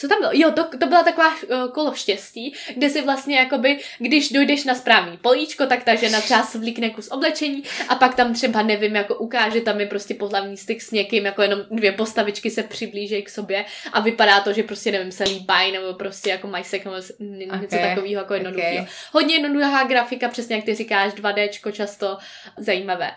[0.00, 0.30] Co tam bylo?
[0.34, 4.74] Jo, to, to byla taková uh, kolo štěstí, kde si vlastně jakoby, když dojdeš na
[4.74, 9.14] správný políčko, tak ta žena třeba svlíkne kus oblečení a pak tam třeba, nevím, jako
[9.14, 13.28] ukáže, tam je prostě pohlavní styk s někým, jako jenom dvě postavičky se přiblíží k
[13.28, 17.38] sobě a vypadá to, že prostě, nevím, se líbají nebo prostě jako mají nebo n-
[17.38, 18.82] něco Okay, takového jako jednoduchého.
[18.82, 18.86] okay.
[19.12, 22.18] Hodně jednoduchá grafika, přesně jak ty říkáš, 2Dčko často
[22.56, 23.10] zajímavé.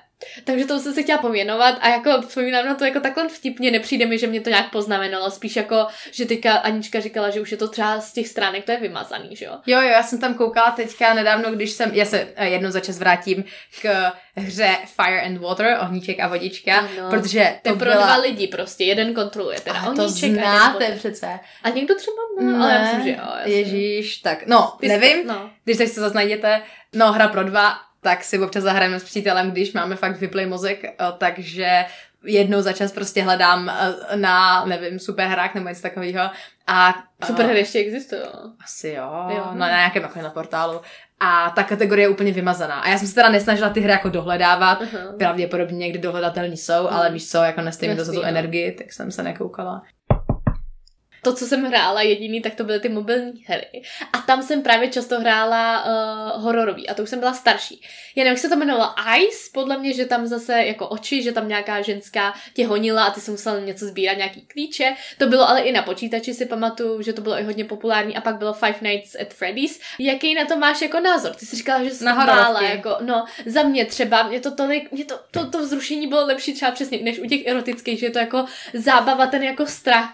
[0.44, 4.06] Takže to jsem se chtěla pověnovat a jako vzpomínám na to jako takhle vtipně, nepřijde
[4.06, 7.58] mi, že mě to nějak poznamenalo, spíš jako, že teďka Anička říkala, že už je
[7.58, 9.52] to třeba z těch stránek, to je vymazaný, že jo?
[9.66, 12.80] Jo, jo, já jsem tam koukala teďka nedávno, když jsem, já se eh, jednou za
[12.80, 13.44] čas vrátím
[13.82, 17.10] k hře Fire and Water, ohníček a vodička, Ano.
[17.10, 18.06] protože To to je pro byla...
[18.06, 20.92] dva lidi prostě, jeden kontroluje teda A to ohníček a jeden znáte poté.
[20.98, 21.40] přece.
[21.64, 23.18] A někdo třeba no, ale já myslím, že jo.
[23.46, 25.50] Ježíš, tak, no, Ty nevím, No.
[25.66, 26.62] když tak si to zase najděte,
[26.94, 30.84] no, hra pro dva, tak si občas zahrajeme s přítelem, když máme fakt vyplej mozek,
[30.84, 31.86] eh, takže
[32.24, 36.30] jednou za čas prostě hledám eh, na, nevím, superhrách nebo něco takového
[36.68, 36.94] a
[37.40, 38.22] eh, hry ještě existují.
[38.64, 39.46] Asi jo, Jo.
[39.52, 40.82] No, na nějakém jako na portálu.
[41.20, 42.80] A ta kategorie je úplně vymazaná.
[42.80, 44.82] A já jsem se teda nesnažila ty hry jako dohledávat.
[44.82, 45.14] Aha.
[45.18, 49.12] Pravděpodobně někdy dohledatelní jsou, ale víš co, jako nestejím to za tu energii, tak jsem
[49.12, 49.82] se nekoukala.
[51.24, 53.82] To, co jsem hrála jediný, tak to byly ty mobilní hry.
[54.14, 56.90] A tam jsem právě často hrála uh, hororový.
[56.90, 57.82] A to už jsem byla starší.
[58.16, 61.32] Já nevím, jak se to jmenovalo Ice, podle mě, že tam zase jako oči, že
[61.32, 64.96] tam nějaká ženská tě honila a ty jsi musel něco sbírat, nějaký klíče.
[65.18, 68.16] To bylo ale i na počítači, si pamatuju, že to bylo i hodně populární.
[68.16, 69.80] A pak bylo Five Nights at Freddy's.
[70.00, 71.36] Jaký na to máš jako názor?
[71.36, 74.92] Ty jsi říkala, že jsi Na bála, jako, no, za mě třeba, mě to tolik,
[74.92, 78.12] mě to, to, to vzrušení bylo lepší třeba přesně než u těch erotických, že je
[78.12, 80.10] to jako zábava, ten jako strach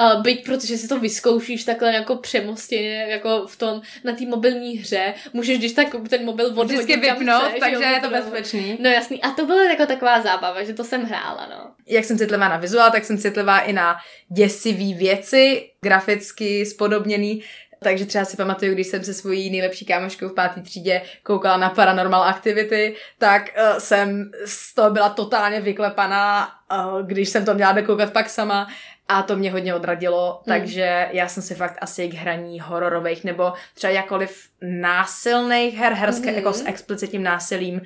[0.00, 4.78] Uh, byť protože si to vyzkoušíš takhle jako přemostě, jako v tom, na té mobilní
[4.78, 8.78] hře, můžeš když tak ten mobil odhodit Vždycky vypnout, chceš, takže jo, je to bezpečný.
[8.80, 11.70] No jasný, a to byla jako taková zábava, že to jsem hrála, no.
[11.86, 13.96] Jak jsem citlivá na vizuál, tak jsem citlivá i na
[14.28, 17.42] děsivý věci, graficky spodobněný.
[17.82, 21.70] Takže třeba si pamatuju, když jsem se svojí nejlepší kámoškou v páté třídě koukala na
[21.70, 27.72] Paranormal Activity, tak uh, jsem z toho byla totálně vyklepaná, uh, když jsem to měla
[27.72, 28.68] dokoukat pak sama
[29.10, 30.58] a to mě hodně odradilo, Hmm.
[30.58, 36.26] takže já jsem si fakt asi k hraní hororových nebo třeba jakoliv násilných her, herské
[36.26, 36.36] Mhm.
[36.36, 37.80] jako s explicitním násilím,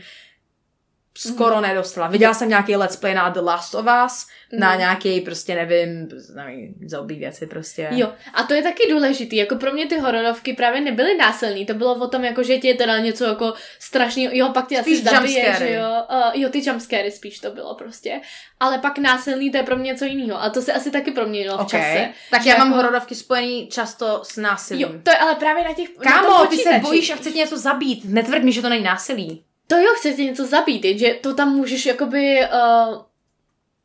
[1.19, 2.07] skoro nedostala.
[2.09, 4.27] Viděla jsem nějaký let's play na The Last of Us,
[4.59, 4.79] na Mhm.
[4.79, 7.89] nějaký prostě nevím, nevím, zombie věci prostě.
[7.91, 11.75] Jo, a to je taky důležitý, jako pro mě ty hororovky právě nebyly násilný, to
[11.75, 14.95] bylo o tom, jako že ti je teda něco jako strašného, jo, pak tě Spíš
[15.07, 18.21] asi zabije, že jo, uh, jo, ty jumpscary spíš to bylo prostě,
[18.61, 21.59] ale pak násilný to je pro mě něco jiného, a to se asi taky proměnilo
[21.65, 22.09] v čase.
[22.31, 24.83] tak já mám jako- hororovky spojený často s násilím.
[24.83, 27.59] Jo, to je ale právě na těch na Kámo, ty se bojíš a chceš něco
[27.59, 28.05] zabít.
[28.05, 29.45] Netvrd mi, že to není násilí.
[29.75, 33.03] To jo, chceš něco zabít, jenže to tam můžeš jakoby uh,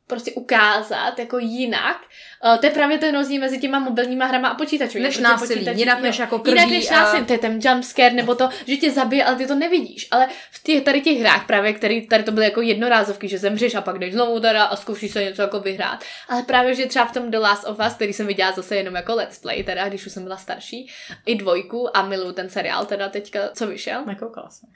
[0.08, 2.02] prostě ukázat jako jinak.
[2.46, 5.08] Uh, to je právě ten rozdíl mezi těma mobilníma hrama a počítačovými.
[5.08, 8.14] Než násilí, počítač- jinak než jako krví Jinak než a- násilí, to je ten jumpscare,
[8.14, 10.08] nebo to, že tě zabije, ale ty to nevidíš.
[10.12, 13.76] Ale v těch, tady těch hrách právě, který tady to byly jako jednorázovky, že zemřeš
[13.76, 16.04] a pak jdeš znovu teda a zkoušíš se něco jako vyhrát.
[16.30, 18.96] Ale právě, že třeba v tom The Last of Us, který jsem viděla zase jenom
[18.96, 20.90] jako let's play, teda když už jsem byla starší,
[21.26, 24.06] i dvojku a miluju ten seriál, teda teďka, co vyšel.
[24.06, 24.70] Nekoukala jsem.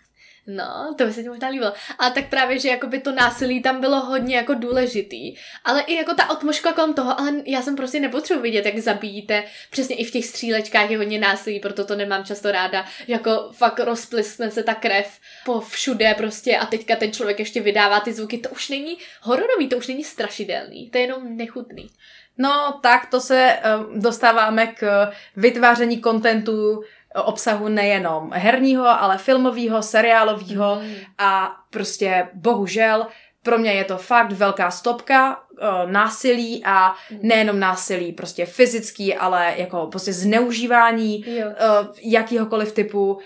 [0.47, 1.73] No, to by se ti možná líbilo.
[1.99, 5.36] Ale tak právě, že jakoby to násilí tam bylo hodně jako důležitý.
[5.63, 9.43] Ale i jako ta otmoška kolem toho, ale já jsem prostě nepotřebuji vidět, jak zabijíte.
[9.71, 12.86] Přesně i v těch střílečkách je hodně násilí, proto to nemám často ráda.
[13.08, 17.99] Jako fakt rozplisne se ta krev po všude prostě a teďka ten člověk ještě vydává
[17.99, 18.38] ty zvuky.
[18.38, 20.89] To už není hororový, to už není strašidelný.
[20.89, 21.89] To je jenom nechutný.
[22.38, 29.82] No, tak to se uh, dostáváme k vytváření kontentu, eh, obsahu nejenom herního, ale filmového,
[29.82, 30.93] seriálového Mm.
[31.17, 33.08] a prostě bohužel
[33.43, 39.54] pro mě je to fakt velká stopka uh, násilí a nejenom násilí, prostě fyzický, ale
[39.58, 41.45] jako prostě zneužívání Jo.
[41.47, 43.19] uh, jakýhokoliv typu.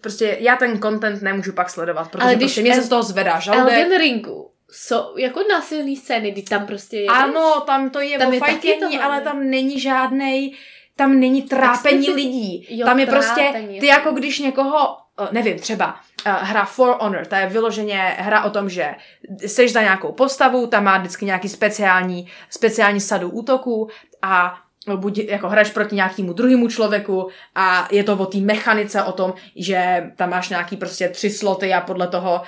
[0.00, 3.02] Prostě já ten content nemůžu pak sledovat, protože Ale když prostě mě se z toho
[3.02, 3.74] zvedá žaludek.
[3.74, 7.06] Elden Ringu jsou jako násilné scény, kdy tam prostě je.
[7.06, 10.52] Ano, tam to je Tam o fajtění, to ale tam není žádnej,
[11.00, 12.66] tam není trápení Explicit- lidí.
[12.70, 15.86] Jo, tam je trápení, prostě, ty jako když někoho, eh, nevím, třeba
[16.26, 18.94] uh, hra For Honor, ta je vyloženě hra o tom, že
[19.40, 23.88] jsi za nějakou postavu, tam má vždycky nějaký speciální, speciální sadu útoků
[24.22, 24.58] a
[24.96, 29.34] buď jako hraješ proti nějakému druhému člověku a je to o té mechanice, o tom,
[29.56, 32.42] že tam máš nějaký prostě tři sloty a podle toho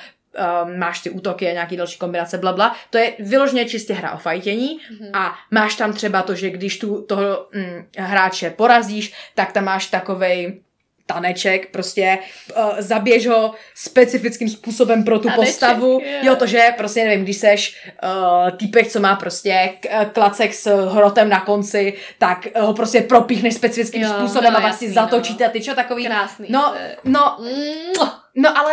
[0.64, 2.76] um, máš ty útoky a nějaký další kombinace, bla, bla.
[2.90, 5.10] To je vyloženě čistě hra o fajtění Mhm.
[5.12, 9.86] a máš tam třeba to, že když tu toho mm, hráče porazíš, tak tam máš
[9.86, 10.60] takovej
[11.06, 12.18] taneček, prostě
[12.56, 15.90] uh, zaběž ho specifickým způsobem pro tu Taneček, postavu.
[15.92, 16.18] jo.
[16.22, 20.54] Jo, to, že prostě nevím, když seš uh, týpek, co má prostě k- eh, klacek
[20.54, 24.88] s hrotem na konci, tak eh, ho prostě propíchneš specifickým Jo, způsobem no, a vlastně
[24.88, 26.06] jasný, zatočíte a ty čo takový.
[26.06, 26.46] Krásný.
[26.50, 27.38] No, no,
[27.96, 28.20] Mua.
[28.36, 28.72] No ale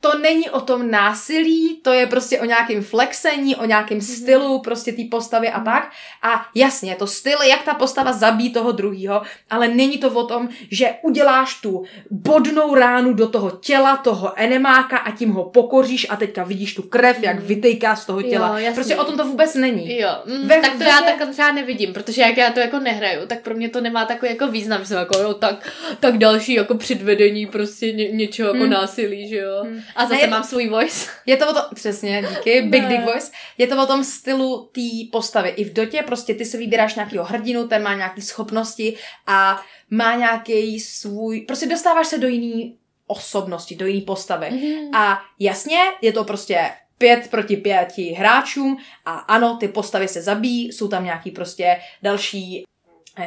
[0.00, 4.92] to není o tom násilí, to je prostě o nějakém flexení, o nějakém stylu prostě
[4.92, 5.90] té postavy a tak.
[6.22, 10.48] A jasně, to styl, jak ta postava zabíjí toho druhého, ale není to o tom,
[10.70, 16.16] že uděláš tu bodnou ránu do toho těla, toho enemáka a tím ho pokoříš a
[16.16, 18.58] teďka vidíš tu krev, jak vytejká z toho Jo, těla.
[18.58, 18.74] jasně.
[18.74, 19.98] prostě o tom to vůbec není.
[19.98, 23.26] Jo, mm, Ve- tak to já tak třeba nevidím, protože jak já to jako nehraju,
[23.26, 26.54] tak pro mě to nemá takový jako význam, že jsem jako jo, tak, tak další
[26.54, 28.70] jako předvedení prostě ně, něčeho jako Hmm.
[28.70, 29.60] násilí, že jo.
[29.64, 29.80] Hmm.
[29.96, 31.10] A zase Ne, mám svůj voice.
[31.26, 32.84] Je to o tom, přesně, díky, Big.
[32.84, 34.80] Dick Voice, je to o tom stylu té
[35.12, 35.48] postavy.
[35.48, 38.96] I v dotě prostě ty si vybíráš nějakého hrdinu, ten má nějaké schopnosti
[39.26, 44.50] a má nějaký svůj, prostě dostáváš se do jiný osobnosti, do jiný postavy.
[44.50, 44.94] Mhm.
[44.94, 50.72] A jasně, je to prostě pět proti pěti hráčům a ano, ty postavy se zabíjí,
[50.72, 52.64] jsou tam nějaký prostě další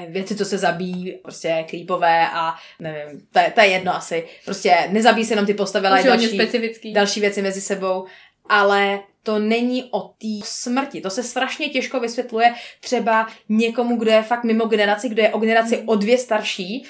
[0.07, 4.27] věci, co se zabíjí, prostě creepové a nevím, to je, to je jedno asi.
[4.45, 6.93] Prostě nezabíjí se jenom ty postavy, ale další, specifický.
[6.93, 8.05] další věci mezi sebou,
[8.49, 11.01] ale to není o té smrti.
[11.01, 15.39] To se strašně těžko vysvětluje třeba někomu, kdo je fakt mimo generaci, kdo je o
[15.39, 16.85] generaci o dvě starší.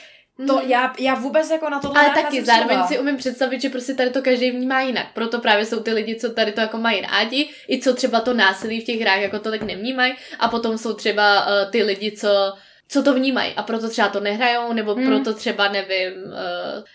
[0.48, 0.70] To Mhm.
[0.70, 4.10] já, já vůbec jako na to Ale taky zároveň si umím představit, že prostě tady
[4.10, 5.08] to každý vnímá jinak.
[5.14, 8.34] Proto právě jsou ty lidi, co tady to jako mají rádi, i co třeba to
[8.34, 10.14] násilí v těch hrách jako tolik nevnímají.
[10.40, 12.54] A potom jsou třeba uh, ty lidi, co
[12.92, 15.06] co to vnímají a proto třeba to nehrajou, nebo Hmm.
[15.08, 16.14] proto třeba, nevím,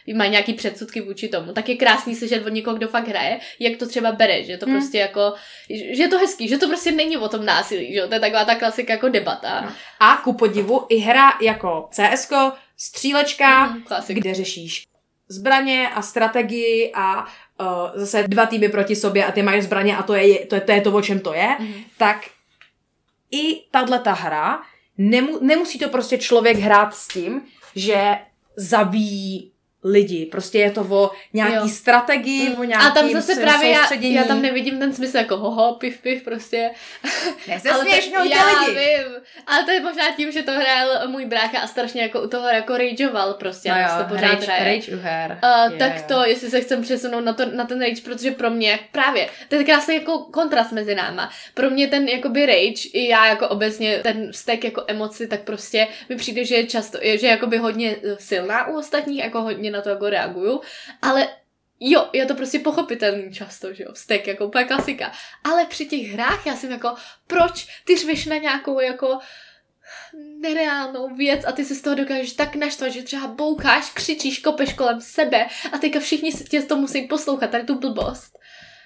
[0.09, 1.53] uh, mají nějaký předsudky vůči tomu.
[1.53, 4.66] Tak je krásný slyšet od někoho, kdo fakt hraje, jak to třeba bere, že to
[4.66, 4.74] Hmm.
[4.74, 5.34] prostě jako,
[5.70, 8.45] že je to hezký, že to prostě není o tom násilí, že to je taková
[8.45, 9.61] ta klasika jako debata.
[9.61, 9.72] No.
[10.01, 14.20] A ku podivu i hra jako CSko, střílečka, klasika.
[14.20, 14.84] kde řešíš
[15.28, 17.26] zbraně a strategii a uh,
[17.95, 20.72] zase dva týmy proti sobě a ty mají zbraně a to je to, je, to,
[20.72, 21.74] je to o čem to je, Mhm.
[21.99, 22.16] tak
[23.30, 24.62] i tahle ta hra,
[24.99, 27.42] nemu, nemusí to prostě člověk hrát s tím,
[27.74, 28.18] že
[28.57, 29.53] zabíjí
[29.85, 30.26] lidi.
[30.26, 31.68] Prostě je to o nějaký Jo.
[31.68, 35.74] strategii, o nějakým A tam zase právě já, já tam nevidím ten smysl jako hoho,
[35.74, 36.70] piv, piv, prostě.
[37.49, 38.78] Nesměšňujte to, já lidi.
[38.80, 39.12] vím,
[39.47, 42.49] ale to je možná tím, že to hrál můj brácha a strašně jako u toho
[42.49, 44.64] jako rageoval prostě, No jo, to pořád rage, hraje.
[44.64, 45.39] rage u her.
[45.66, 48.51] Uh, Je, tak to, jestli se chcem přesunout na, to, na ten rage, protože pro
[48.51, 51.30] mě právě, to je krásný jako kontrast mezi náma.
[51.55, 55.87] Pro mě ten jakoby rage, i já jako obecně ten vztek jako emoci, tak prostě
[56.09, 59.70] mi přijde, že je často, že je jakoby hodně eh, silná u ostatních, jako hodně
[59.75, 60.61] na to jako reaguju,
[61.03, 61.29] ale
[61.81, 65.12] Jo, je to prostě pochopitelný často, že jo, vztek, jako úplně klasika.
[65.45, 66.95] Ale při těch hrách já jsem jako,
[67.27, 69.18] proč ty řveš na nějakou jako
[70.41, 74.72] nereálnou věc a ty se z toho dokážeš tak naštvat, že třeba boukáš, křičíš, kopeš
[74.72, 78.39] kolem sebe a teďka všichni se tě to musí poslouchat, tady tu blbost.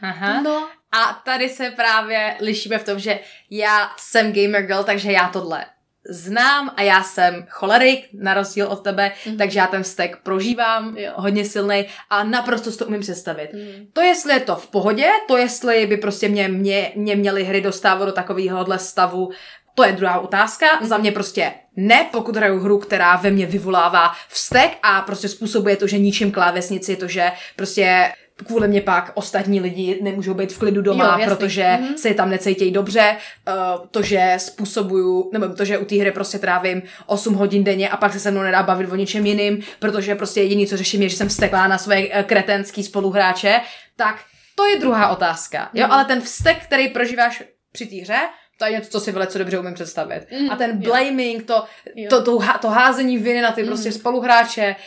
[0.03, 0.43] Aha.
[0.43, 3.21] No, A tady se právě lišíme v tom, že
[3.51, 5.67] já jsem gamer girl, takže já tohle
[6.09, 9.37] znám a já jsem cholerik, na rozdíl od tebe, Mhm.
[9.37, 11.13] takže já ten vztek prožívám, Jo.
[11.17, 13.51] hodně silný a naprosto si to umím představit.
[13.53, 17.45] mm, To jestli je to v pohodě, to jestli by prostě mě, mě, mě měly
[17.45, 19.31] hry dostávat do takovéhohle stavu,
[19.75, 20.67] to je druhá otázka.
[20.81, 20.87] Mhm.
[20.89, 25.77] Za mě prostě ne, pokud hraju hru, která ve mně vyvolává vztek a prostě způsobuje
[25.77, 28.13] to, že ničím klávesnici, to, že prostě
[28.47, 31.37] kvůli mě pak ostatní lidi nemůžou být v klidu doma, Jo, jasný.
[31.37, 31.99] protože Mhm.
[31.99, 33.17] se tam necítějí dobře,
[33.49, 37.89] uh, to, že způsobuju, nebo to, že u té hry prostě trávím 8 hodin denně
[37.89, 41.03] a pak se se mnou nedá bavit o ničem jiným, protože prostě jediný, co řeším,
[41.03, 43.61] je, že jsem vsteklá na své eh, kretenský spoluhráče,
[43.97, 44.17] tak
[44.55, 45.71] to je druhá otázka.
[45.75, 45.93] Jo, Mhm.
[45.93, 48.19] ale ten vztek, který prožíváš při té hře,
[48.59, 50.27] to je něco, co si velice dobře umím představit.
[50.41, 51.65] Mm, a ten blaming, to,
[51.97, 52.07] Jo.
[52.11, 54.83] to, to, to házení viny na ty prostě spoluhráče, uh,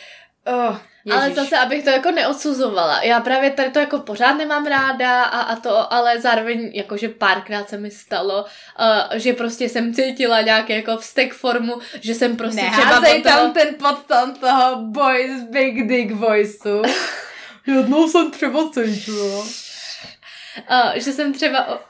[1.12, 1.36] Ale ježiš.
[1.36, 3.02] zase, abych to jako neodsuzovala.
[3.02, 7.68] Já právě tady to jako pořád nemám ráda a, a to, ale zároveň jakože párkrát
[7.68, 12.60] se mi stalo, uh, že prostě jsem cítila nějaký jako vztek formu, že jsem prostě
[12.72, 16.82] třeba Neházej toho- tam ten podton toho boys big dick voiceu.
[17.66, 19.38] Jednou jsem třeba cítila.
[19.40, 21.80] uh, že jsem třeba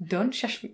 [0.00, 0.68] Don't shush me.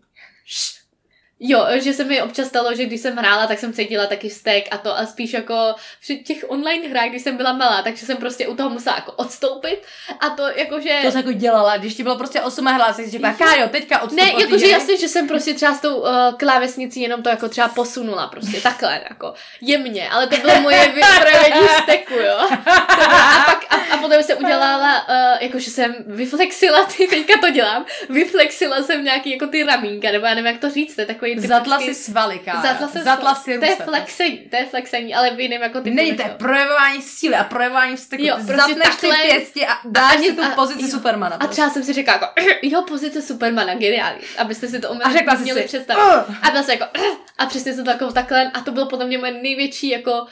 [1.41, 4.69] Jo, že se mi občas stalo, že když jsem hrála, tak jsem cítila taky vztek
[4.71, 8.17] a to a spíš jako při těch online hrách, když jsem byla malá, takže jsem
[8.17, 9.83] prostě u toho musela jako odstoupit
[10.21, 10.99] a to jakože...
[11.05, 14.03] To jsi jako dělala, když ti bylo prostě 8 a hlas, jsi řekla, Kájo, teďka
[14.03, 17.29] odstup Ne, jakože hry." jasně, že jsem prostě třeba s tou uh, klávesnicí jenom to
[17.29, 22.39] jako třeba posunula prostě takhle jako jemně, ale to bylo moje vyprojevení steku, jo.
[22.39, 27.87] A pak a, a potom jsem udělala, uh, jakože jsem vyflexila, ty teďka to dělám,
[28.09, 31.28] vyflexila jsem nějaký jako ty ramínka, nebo já nevím, jak to říct, to je takový
[31.31, 31.49] typický...
[31.49, 32.63] Zatla si svaly, Kájo.
[32.63, 33.85] Zatla jsem Zatla si To je ruce.
[33.85, 35.97] flexení, to je flexení, ale v jiném jako typu.
[35.97, 38.23] Není to je projevování síly a projevování vzteku.
[38.25, 40.89] Jo, Ty prostě Zatneš ty takhle- pěsti a dáš ani- si tu a- pozici jo.
[40.89, 41.37] Supermana.
[41.41, 42.27] A třeba jsem si řekla jako,
[42.63, 46.03] jo, pozice Supermana, geniální, abyste si to uměli, A měli si, představit.
[46.03, 46.99] "Ugh." A byla jsem jako,
[47.39, 50.27] a přesně jsem to jako takhle, a to byl potom mě moje největší jako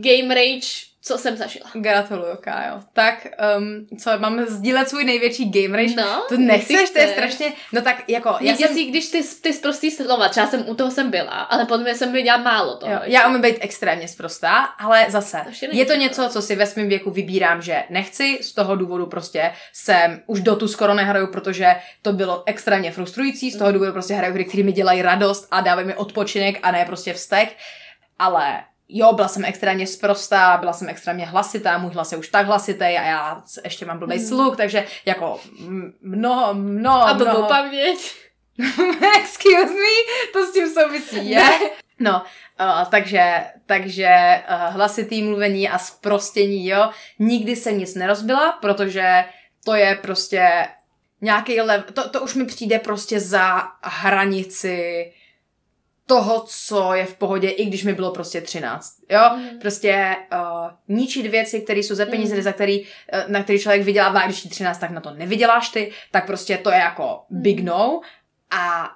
[0.00, 0.68] game rage,
[1.06, 1.70] co jsem zažila.
[1.74, 2.80] Gratuluju, Kájo.
[2.92, 3.26] Tak,
[3.58, 5.94] um, co, máme sdílet svůj největší game rage?
[5.96, 8.86] No, to nechceš, to je strašně, no tak jako, já Já jsem, jsem...
[8.90, 12.36] když ty, ty zprostý slova, třeba jsem u toho jsem byla, ale potom jsem viděla
[12.36, 12.92] málo toho.
[12.92, 16.66] jo, já umím být extrémně sprostá, ale zase, To je to něco, co si ve
[16.66, 21.26] svém věku vybírám, že nechci, z toho důvodu prostě jsem už do tu skoro nehraju,
[21.26, 25.48] protože to bylo extrémně frustrující, z toho důvodu prostě hraju hry, které mi dělají radost
[25.50, 27.48] a dávají mi odpočinek a ne prostě vztek,
[28.18, 32.46] ale jo, byla jsem extrémně sprostá, byla jsem extrémně hlasitá, můj hlas je už tak
[32.46, 35.40] hlasitý a já ještě mám blbý sluch, takže jako
[36.02, 37.48] mnoho, mnoho, a blbou mnoho...
[37.48, 38.14] paměť.
[39.16, 39.96] Excuse me,
[40.32, 41.48] to s tím souvisí, je?
[41.98, 42.22] No,
[42.60, 49.24] uh, takže, takže uh, hlasitý mluvení a sprostění, jo, nikdy se nic nerozbila, protože
[49.64, 50.68] to je prostě
[51.20, 55.12] nějaký lev, to, to už mi přijde prostě za hranici
[56.06, 59.58] toho, co je v pohodě, i když mi bylo prostě 13, jo, Mhm.
[59.60, 62.42] prostě uh, ničit věci, které jsou za peníze, Mhm.
[62.42, 62.86] za který, uh,
[63.28, 66.70] na který člověk vydělává, když je 13, tak na to nevyděláš ty, tak prostě to
[66.70, 67.66] je jako big Mhm.
[67.66, 68.00] no
[68.50, 68.90] a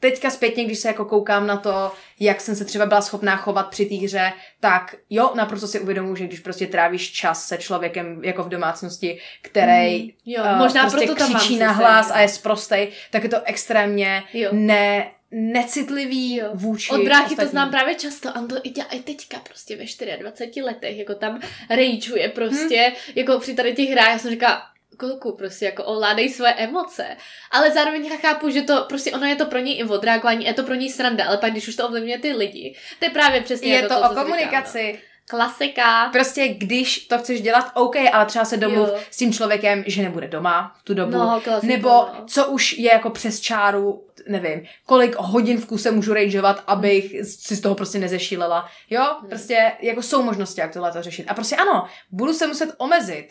[0.00, 3.62] teďka zpětně, když se jako koukám na to, jak jsem se třeba byla schopná chovat
[3.70, 8.24] při té hře, tak jo, naprosto si uvědomuji, že když prostě trávíš čas se člověkem
[8.24, 12.92] jako v domácnosti, který Jo, eh, možná prostě proto křičí na hlas a je sprostej,
[13.10, 14.48] tak je to extrémně Jo.
[14.52, 17.50] ne necitlivý vůči Od bráchy to ostatním.
[17.50, 19.84] znám právě často, a on to i dělá i teďka prostě ve
[20.16, 23.12] 24 letech, jako tam rageuje prostě, Hmm.
[23.14, 24.62] jako při tady těch hrách, já jsem říkala,
[24.96, 27.06] kolku prostě jako ovládej své emoce.
[27.50, 30.54] Ale zároveň já chápu, že to prostě ono je to pro něj i odreagování, je
[30.54, 33.40] to pro něj sranda, ale pak když už to ovlivňuje ty lidi, to je právě
[33.40, 34.92] přesně Je jako to to, o komunikaci.
[34.92, 35.09] No.
[35.30, 36.08] Klasika.
[36.12, 38.98] Prostě když to chceš dělat, OK, ale třeba se domluv Jo.
[39.10, 41.12] s tím člověkem, že nebude doma v tu dobu.
[41.12, 42.24] No, klasika, nebo no.
[42.26, 47.56] co už je jako přes čáru, nevím, kolik hodin v kuse můžu rageovat, abych si
[47.56, 48.68] z toho prostě nezešílela.
[48.90, 49.28] Jo, Hmm.
[49.28, 51.24] prostě jako jsou možnosti, jak tohle to řešit.
[51.28, 53.28] A prostě ano, budu se muset omezit.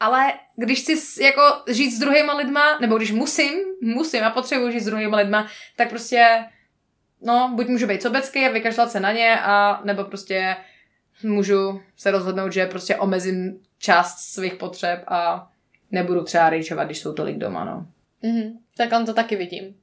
[0.00, 3.50] Ale když chci s- jako žít s druhýma lidma, nebo když musím,
[3.82, 5.46] musím a potřebuji žít s druhýma lidma,
[5.76, 6.44] tak prostě,
[7.22, 10.56] no, buď můžu být sobecký a vykašlat se na ně, a nebo prostě
[11.22, 15.50] můžu se rozhodnout, že prostě omezím část svých potřeb a
[15.90, 17.86] nebudu třeba rageovat, když jsou tolik doma, no.
[18.22, 19.74] Mhm, tak on to taky vidím.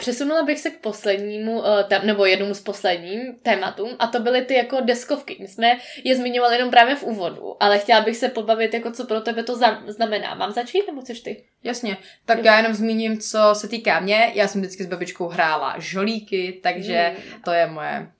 [0.00, 4.54] Přesunula bych se k poslednímu, eh, nebo jednomu z posledním tématům, a to byly ty
[4.54, 5.36] jako deskovky.
[5.40, 9.06] My jsme je zmiňovali jenom právě v úvodu, ale chtěla bych se pobavit, jako co
[9.06, 10.34] pro tebe to znamená.
[10.34, 11.44] Mám začít, nebo chceš ty?
[11.64, 14.32] Jasně, tak já jenom zmíním, co se týká mě.
[14.34, 17.12] Já jsem vždycky s babičkou hrála žolíky, takže
[17.44, 18.10] to je moje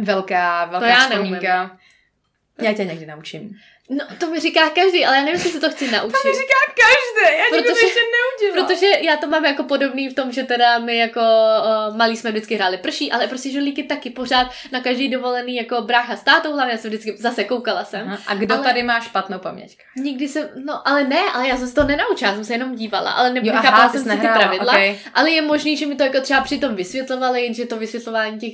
[0.00, 1.78] velká, velká já vzpomínka.
[2.62, 3.58] Já tě někdy naučím.
[3.90, 6.12] No, to mi říká každý, ale já nevím, jestli se to chci naučit.
[6.22, 8.68] To mi říká každý, já nikdo to Protože- ještě neudělala.
[8.68, 12.30] Protože já to mám jako podobný v tom, že teda my jako uh, malí jsme
[12.30, 16.52] vždycky hráli prší, ale prostě žolíky taky pořád na každý dovolený jako brácha s tátou,
[16.52, 18.06] hlavně já jsem vždycky zase koukala jsem.
[18.08, 19.78] Aha, A kdo Ale- tady má špatnou paměť?
[19.96, 23.10] Nikdy jsem, no ale ne, ale já jsem se to nenaučila, jsem se jenom dívala,
[23.10, 24.98] ale nechápala ty jsem si ty nehrála, pravidla, okej.
[25.14, 28.52] ale je možný, že mi to jako třeba přitom vysvětlovali, jenže to vysvětlování těch,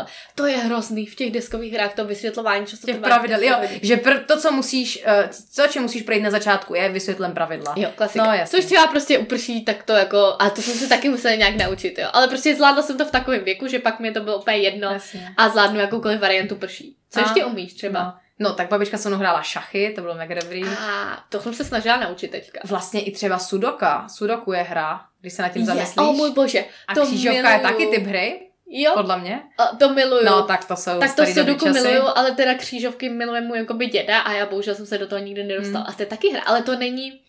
[0.00, 3.66] uh, to je hrozný v těch deskových hrách, to vysvětlování často Těch pravidel, jo, 10
[3.66, 3.78] hodin.
[3.82, 7.74] že pr- to, co musíš, uh, co, čem musíš projít na začátku, je vysvětlen pravidla.
[7.76, 8.24] Jo, klasika.
[8.24, 8.56] No, jasně.
[8.58, 11.98] Což třeba prostě uprší, tak to jako, a to jsem se taky musela nějak naučit,
[11.98, 12.08] jo.
[12.12, 14.90] Ale prostě zvládla jsem to v takovém věku, že pak mi to bylo úplně jedno
[14.90, 15.34] Jasně.
[15.36, 16.96] a zvládnu jakoukoliv variantu prší.
[17.10, 18.02] Co A- ještě umíš třeba?
[18.38, 18.48] No.
[18.48, 20.62] no, tak babička se mnou hrála šachy, to bylo mega dobrý.
[20.64, 22.60] A to jsem se snažila naučit teďka.
[22.64, 24.06] Vlastně i třeba sudoka.
[24.08, 25.96] Sudoku je hra, když se nad tím Je, zamyslíš.
[26.08, 27.62] o můj bože, A to křížovka je miluju.
[27.62, 28.40] taky typ hry,
[28.70, 29.42] Jo, podle mě.
[29.58, 30.24] a to miluju.
[30.24, 31.80] No, tak to jsou tak to sudoku časy.
[31.80, 35.22] miluju, ale teda křížovky miluje můj jakoby děda a já bohužel jsem se do toho
[35.24, 35.84] nikdy nedostala.
[35.84, 35.90] Hmm.
[35.90, 37.20] A to je taky hra, ale to není,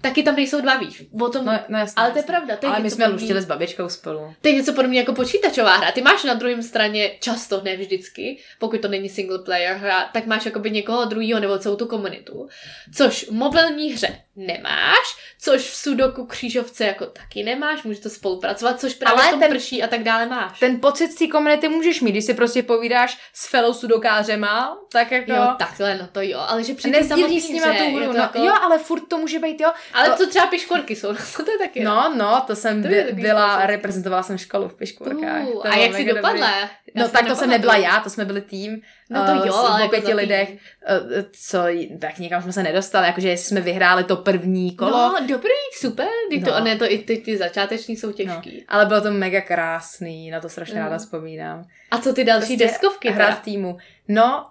[0.00, 1.02] taky tam nejsou dva víš.
[1.20, 2.56] O tom, No, no jasně, ale to je pravda.
[2.56, 4.34] To je Ale my jsme luštili s babičkou spolu.
[4.40, 5.92] To je něco podobného jako počítačová hra.
[5.92, 10.26] Ty máš na druhém straně často, ne vždycky, pokud to není single player hra, tak
[10.26, 12.48] máš jakoby někoho druhého nebo celou tu komunitu.
[12.94, 18.94] Což v mobilní hře nemáš, což v sudoku křížovce jako taky nemáš, můžete spolupracovat, což
[18.94, 20.60] právě Ale v tom ten- prší a tak dále máš.
[20.60, 25.10] Ten pocit z té komunity můžeš mít, když si prostě povídáš s fellow sudokářema, tak
[25.12, 25.32] jako...
[25.32, 28.12] Jo, takhle, no to jo, ale že při té samotné s nima tu hru, to
[28.12, 28.38] no, jako...
[28.38, 29.72] jo, ale furt to může být, jo.
[29.92, 31.84] Ale to- co třeba piškvorky jsou, no, to je taky.
[31.84, 35.42] No, no, to jsem To by, byla, reprezentovala jsem školu v Piškvorkách.
[35.46, 36.30] Uh, To a jak jsi dopadla?
[36.50, 36.70] dobrý.
[36.94, 38.80] No tak to jsem nebyla já, to jsme byli tým.
[39.10, 41.58] No to eh, jo, ale jako pěti lidech, eh, co,
[42.00, 44.90] tak někam jsme se nedostali, jakože jestli jsme vyhráli to první kolo.
[44.90, 46.60] No, dobrý, super, ty to, No.
[46.64, 48.64] ne, to i ty, ty začáteční jsou těžký.
[48.68, 50.80] Ale bylo to mega krásný, na to strašně Mm.
[50.84, 51.64] ráda vzpomínám.
[51.90, 53.10] A co ty další Prostě deskovky?
[53.10, 53.36] Hrát teda?
[53.36, 53.76] v týmu.
[54.08, 54.46] No,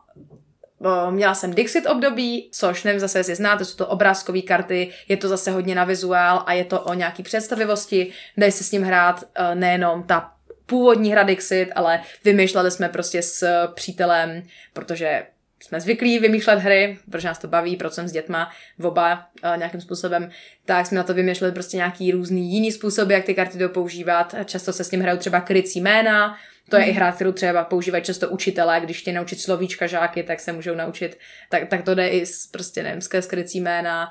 [1.10, 5.28] měla jsem Dixit období, což nevím zase, jestli znáte, jsou to obrázkové karty, je to
[5.28, 9.24] zase hodně na vizuál a je to o nějaký představivosti, dají se s ním hrát
[9.36, 10.33] eh, nejenom ta
[10.74, 14.44] původní hra Dixit, ale vymýšleli jsme prostě s přítelem,
[14.74, 15.24] protože
[15.60, 19.58] jsme zvyklí vymýšlet hry, protože nás to baví, proč jsem s dětma v oba uh,
[19.58, 20.30] nějakým způsobem,
[20.66, 24.36] tak jsme na to vymýšleli prostě nějaký různý jiný způsoby, jak ty karty jdou používat.
[24.46, 26.38] Často se s ním hrajou třeba krycí jména,
[26.70, 30.40] to je i hra, kterou třeba používají často učitelé, když chtějí naučit slovíčka žáky, tak
[30.40, 31.18] se můžou naučit,
[31.50, 34.10] tak, tak to jde i s, prostě nevím, skrz krycí jména.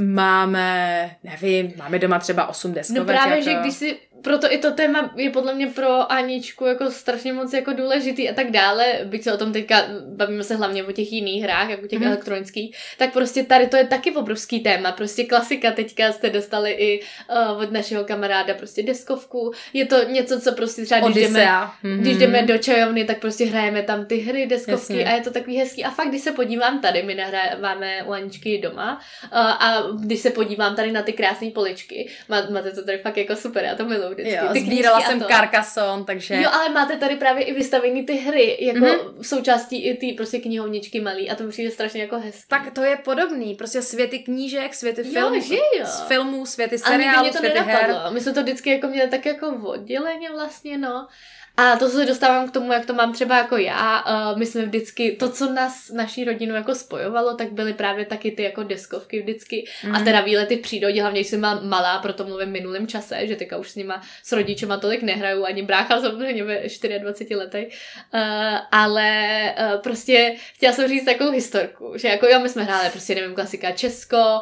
[0.00, 2.98] Máme, nevím, máme doma třeba 8 deskovek.
[2.98, 3.44] No právě, jako...
[3.44, 7.52] že když si, proto i to téma je podle mě pro Aničku jako strašně moc
[7.52, 11.12] jako důležitý a tak dále, byť se o tom teďka bavíme se hlavně o těch
[11.12, 12.06] jiných hrách, jako těch mm.
[12.06, 17.00] elektronických, tak prostě tady to je taky obrovský téma, prostě klasika teďka jste dostali i
[17.00, 21.46] uh, od našeho kamaráda prostě deskovku, je to něco, co prostě třeba když jdeme.
[21.82, 22.00] Mhm.
[22.00, 25.06] když jdeme do čajovny, tak prostě hrajeme tam ty hry, deskovky Jasně.
[25.06, 25.84] a je to takový hezký.
[25.84, 29.00] A fakt, když se podívám tady, my nahráváme u Aničky doma
[29.32, 33.16] uh, a když se podívám tady na ty krásné poličky, má, máte to tady fakt
[33.16, 34.34] jako super, já to miluji vždycky.
[34.34, 35.20] Jo, ty sbírala jsem.
[35.20, 36.34] Carcassonne, takže...
[36.36, 38.88] Jo, ale máte tady právě i vystavení ty hry, jako Mhm.
[38.88, 39.22] mm-hmm.
[39.22, 42.42] součástí i ty prostě knihovničky malý a to mi přijde strašně jako hezký.
[42.48, 45.86] Tak to je podobný, prostě světy knížek, světy Jo, filmů, že jo.
[45.86, 47.66] z filmů, světy seriálů, světy her.
[47.66, 48.10] nenapadlo.
[48.14, 51.08] My jsme to vždycky jako měli tak jako odděleně vlastně, no.
[51.56, 54.04] A to se dostávám k tomu, jak to mám třeba jako já.
[54.36, 58.42] My jsme vždycky, to, co nás, naší rodinu jako spojovalo, tak byly právě taky ty
[58.42, 59.64] jako deskovky vždycky.
[59.84, 59.94] Mm.
[59.94, 63.26] A teda výlety v přírodě, hlavně když jsem byla malá, proto mluvím v minulém čase,
[63.26, 66.58] že teďka už s nima, s rodičema tolik nehraju, ani brácha samozřejmě ve
[66.98, 67.68] 24 letech.
[68.14, 68.20] Uh,
[68.72, 73.14] ale uh, prostě chtěla jsem říct takovou historku, že jako jo, my jsme hráli prostě,
[73.14, 74.40] nevím, klasika Česko,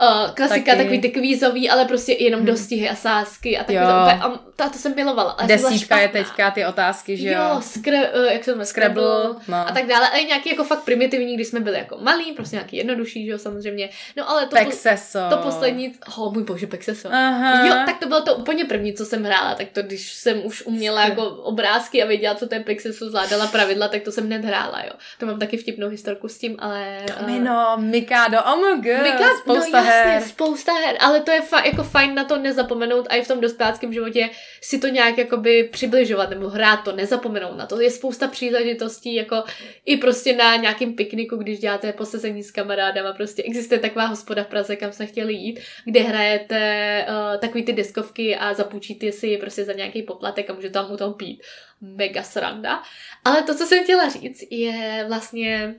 [0.00, 0.76] uh, klasika Taky.
[0.78, 2.46] takový ty kvízový, ale prostě jenom Mhm.
[2.46, 3.84] dostihy a sásky a takový Jo.
[3.86, 3.92] to,
[4.26, 5.30] a to, to jsem milovala.
[5.30, 7.40] ale byla Desítka je teďka ty otázky, že jo?
[7.54, 9.56] Jo, skre, uh, jak se to Scrabble, no.
[9.56, 10.08] a tak dále.
[10.10, 13.30] A i nějaký jako fakt primitivní, když jsme byli jako malí, prostě nějaký jednodušší, že
[13.32, 13.88] jo, samozřejmě.
[14.16, 15.18] No ale to, Pexeso.
[15.30, 17.08] to poslední, oh můj bože, Pexeso.
[17.12, 17.66] Aha.
[17.66, 20.62] Jo, tak to bylo to úplně první, co jsem hrála, tak to když jsem už
[20.66, 24.44] uměla jako obrázky a věděla, co to je Pexeso, zvládala pravidla, tak to jsem hned
[24.44, 24.92] hrála, jo.
[25.18, 26.98] To mám taky vtipnou historku s tím, ale...
[27.00, 30.22] eh, Domino, Mikado, oh my god, Mika, spousta no, jasně, her.
[30.22, 33.40] spousta her, ale to je fa- jako fajn na to nezapomenout a i v tom
[33.40, 37.80] dospěláckém životě si to nějak jakoby přibližovat nebo hrát to, nezapomenout na to.
[37.80, 39.44] Je spousta příležitostí, jako
[39.84, 44.46] i prostě na nějakém pikniku, když děláte posezení s kamarádama, prostě existuje taková hospoda v
[44.46, 49.38] Praze, kam jsme chtěli jít, kde hrajete uh, takový ty deskovky a zapůjčíte si je
[49.38, 51.42] prostě za nějaký poplatek a můžete tam u toho pít.
[51.80, 52.82] Mega sranda.
[53.24, 55.74] Ale to, co jsem chtěla říct, je vlastně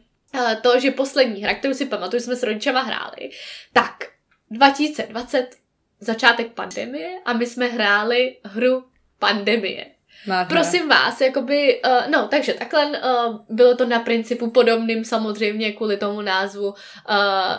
[0.62, 3.30] to, že poslední hra, kterou si pamatuju, jsme s rodičema hráli,
[3.74, 3.94] tak
[4.52, 5.50] 2020,
[6.00, 8.84] začátek pandemie a my jsme hráli hru
[9.20, 9.86] Pandemie.
[10.28, 10.62] Nádhera.
[10.62, 15.98] Prosím vás, jakoby, uh, no, takže takhle uh, bylo to na principu podobným samozřejmě kvůli
[15.98, 16.76] tomu názvu, uh,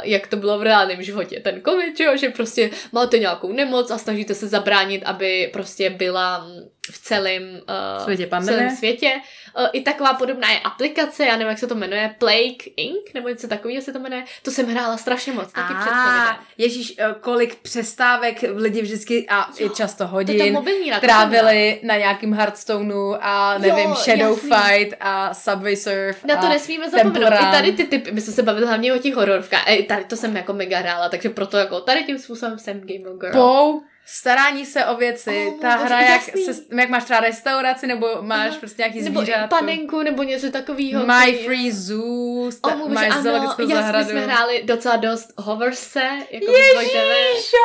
[0.03, 1.41] jak to bylo v reálném životě.
[1.41, 6.39] Ten covid, jo, že prostě máte nějakou nemoc a snažíte se zabránit, aby prostě byla
[6.39, 8.59] mm, v celém uh, Světě pandemie?
[8.59, 9.13] celém světě.
[9.59, 13.29] Uh, I taková podobná je aplikace, já nevím, jak se to jmenuje, Plague Inc., nebo
[13.29, 14.25] něco takového se to jmenuje.
[14.43, 16.21] To jsem hrála strašně moc, taky před covidem.
[16.21, 22.35] A ježíš, eh, kolik přestávek lidi vždycky a i často hodin mobilní trávili na nějakým
[22.35, 24.51] Hearthstoneu a nevím, Jo, Shadow jasný.
[24.51, 27.33] Fight a Subway Surf Na to nesmíme zapomenout.
[27.33, 29.69] I tady ty typy, my jsme se bavili hlavně o těch hororovkách.
[29.69, 33.19] I tady to jsem jako mega hrála, takže proto jako tady tím způsobem jsem Gamer
[33.21, 33.33] Girl.
[33.33, 36.45] Pou, starání se o věci, Oh, ta to hra, jak, jasný.
[36.45, 38.57] se, jak máš třeba restauraci, nebo máš Aha.
[38.61, 39.49] prostě nějaký nebo zvířátko.
[39.57, 41.07] panenku, nebo něco takového.
[41.07, 44.09] My Free Zoo, sta- Oh, může, máš ano, zoologickou my zahradu.
[44.11, 46.01] jsme hráli docela dost Hoverse,
[46.31, 46.93] jako Ježíš.
[46.95, 47.57] Hoverse.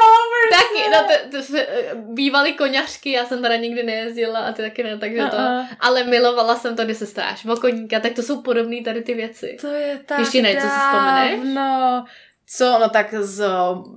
[0.52, 4.62] Taky, no to, to se, eh, bývaly koňařky, já jsem teda nikdy nejezdila a ty
[4.62, 5.68] taky ne, takže to, Uh-uh.
[5.80, 9.14] ale milovala jsem to, když se stráš o koníka, tak to jsou podobné tady ty
[9.14, 9.58] věci.
[9.62, 11.40] To je tak Ještě ne, co si vzpomeneš?
[11.44, 12.06] No,
[12.48, 13.46] co, no tak z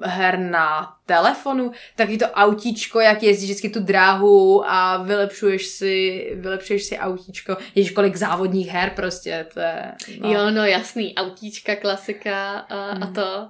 [0.02, 6.84] her na telefonu, taky to autíčko, jak jezdíš vždycky tu dráhu a vylepšuješ si, vylepšuješ
[6.84, 7.56] si autíčko.
[7.74, 9.92] Ježíš, kolik závodních her prostě, to je...
[10.20, 10.32] No.
[10.32, 13.14] Jo, no jasný, autíčka, klasika a, a Mhm.
[13.14, 13.48] to.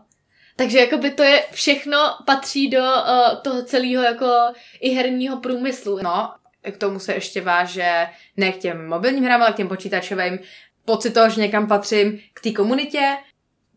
[0.56, 4.26] Takže jakoby to je všechno patří do uh, toho celého jako
[4.80, 5.98] i herního průmyslu.
[6.02, 6.30] No,
[6.72, 10.38] k tomu se ještě váže ne k těm mobilním hrám, ale k těm počítačovým.
[10.84, 13.16] Pocit toho, že někam patřím k té komunitě,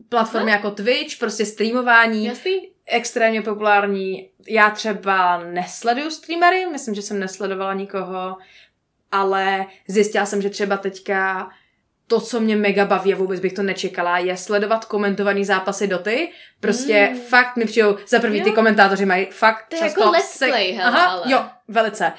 [0.09, 2.69] platformy jako Twitch, prostě streamování, Jasný?
[2.85, 4.29] extrémně populární.
[4.47, 8.37] Já třeba nesleduju streamery, myslím, že jsem nesledovala nikoho,
[9.11, 11.49] ale zjistila jsem, že třeba teďka
[12.09, 16.31] to, co mě mega baví a vůbec bych to nečekala, je sledovat komentovaný zápasy doty.
[16.59, 17.15] Prostě Mm.
[17.17, 17.21] mm.
[17.21, 18.55] fakt mi přijou, za prvý ty Jo.
[18.55, 19.99] komentátoři mají fakt To často...
[20.01, 21.31] jako let's play, hele, Aha, ale.
[21.31, 22.11] jo, velice.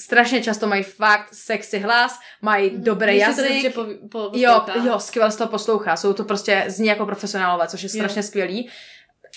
[0.00, 3.62] Strašně často mají fakt sexy hlas, mají dobrý Když to jazyk.
[3.62, 5.96] dobře po, po, Jo, jo, skvěle se to poslouchá.
[5.96, 7.94] Jsou to prostě, zní jako profesionálové, což je Jo.
[7.98, 8.70] strašně skvělý.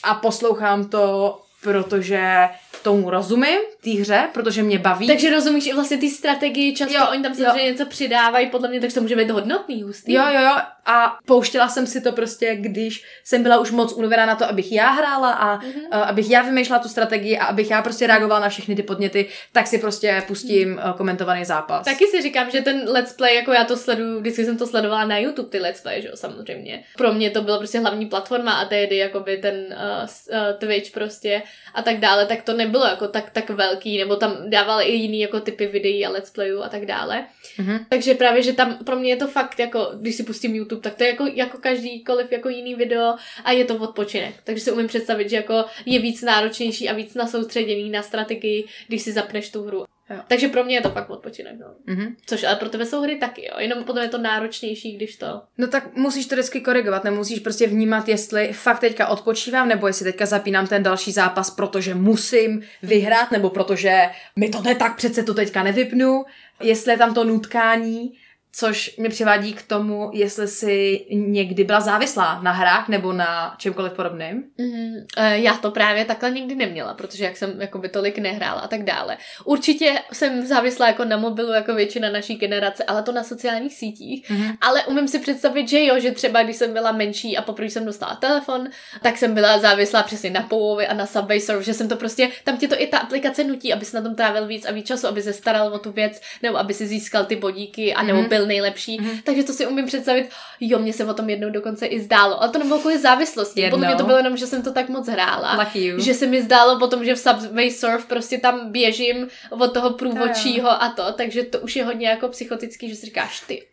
[0.04, 2.50] A poslouchám to, protože
[2.84, 5.08] tomu rozumím, té hře, protože mě baví.
[5.08, 7.38] Takže rozumíš i vlastně ty strategii, často Jo, oni tam jo.
[7.38, 10.14] samozřejmě něco přidávají, podle mě, takže to může být hodnotný, hustý.
[10.14, 10.56] Jo, jo, jo.
[10.86, 14.72] A pouštěla jsem si to prostě, když jsem byla už moc unavená na to, abych
[14.72, 15.72] já hrála a Mhm.
[15.72, 15.98] mm-hmm.
[15.98, 19.30] uh, abych já vymýšlela tu strategii a abych já prostě reagovala na všechny ty podněty,
[19.52, 21.86] tak si prostě pustím uh, komentovaný zápas.
[21.86, 25.06] Taky si říkám, že ten let's play, jako já to sleduju, vždycky jsem to sledovala
[25.06, 26.84] na YouTube, ty let's play, že jo, samozřejmě.
[26.98, 31.42] Pro mě to byla prostě hlavní platforma a tehdy jakoby ten uh, uh, Twitch prostě
[31.74, 35.20] a tak dále, tak to nebylo jako tak, tak velký, nebo tam dávali i jiný
[35.20, 37.26] jako typy videí a let's playů a tak dále.
[37.58, 37.86] Mhm.
[37.90, 40.96] Takže právě, že tam pro mě je to fakt jako, když si pustím YouTube, tak
[40.96, 44.36] to je jako, jako každýkoliv jako jiný video a je to odpočinek.
[44.44, 49.02] Takže si umím představit, že jako je víc náročnější a víc nasoustředěný na strategii, když
[49.02, 49.86] si zapneš tu hru.
[50.10, 50.18] Jo.
[50.28, 51.94] Takže pro mě je to fakt odpočinek, no.
[51.94, 52.16] Mhm.
[52.26, 53.54] Což ale pro tebe jsou hry taky, jo.
[53.58, 55.42] Jenom potom je to náročnější, když to...
[55.58, 60.04] No tak musíš to vždycky korigovat, nemusíš prostě vnímat, jestli fakt teďka odpočívám, nebo jestli
[60.04, 65.24] teďka zapínám ten další zápas, protože musím vyhrát, nebo protože mi to ne tak přece
[65.24, 66.26] to teďka nevypnu,
[66.62, 68.14] jestli je tam to nutkání
[68.54, 73.94] Což mě přivádí k tomu, jestli jsi někdy byla závislá na hrách nebo na čemkoliv
[73.94, 74.44] podobném.
[74.58, 74.94] Mm,
[75.32, 79.18] já to právě takhle nikdy neměla, protože jak jsem jakoby tolik nehrála a tak dále.
[79.46, 84.30] Určitě jsem závislá jako na mobilu, jako většina naší generace, ale to na sociálních sítích.
[84.30, 84.54] Mhm.
[84.62, 87.86] Ale umím si představit, že jo, že třeba když jsem byla menší a poprvé jsem
[87.86, 88.70] dostala telefon,
[89.02, 92.30] tak jsem byla závislá přesně na Powovi a na Subway Surf, že jsem to prostě,
[92.44, 94.88] tam ti to i ta aplikace nutí, aby si na tom trávil víc a víc
[94.88, 98.20] času, aby se staral o tu věc, nebo aby si získal ty bodíky a nebo
[98.20, 98.30] Mhm.
[98.42, 99.00] Byl nejlepší.
[99.24, 100.30] Takže to si umím představit,
[100.60, 103.68] jo, mě se o tom jednou dokonce i zdálo, ale to nebylo kvůli závislosti.
[103.70, 103.98] Podle mě Jednou.
[103.98, 105.56] to bylo jenom, že jsem to tak moc hrála.
[106.02, 110.70] Že se mi zdálo potom, že v Subway Surf prostě tam běžím od toho průvodčího
[110.84, 113.64] a to, takže to už je hodně jako psychotický, že si říkáš ty.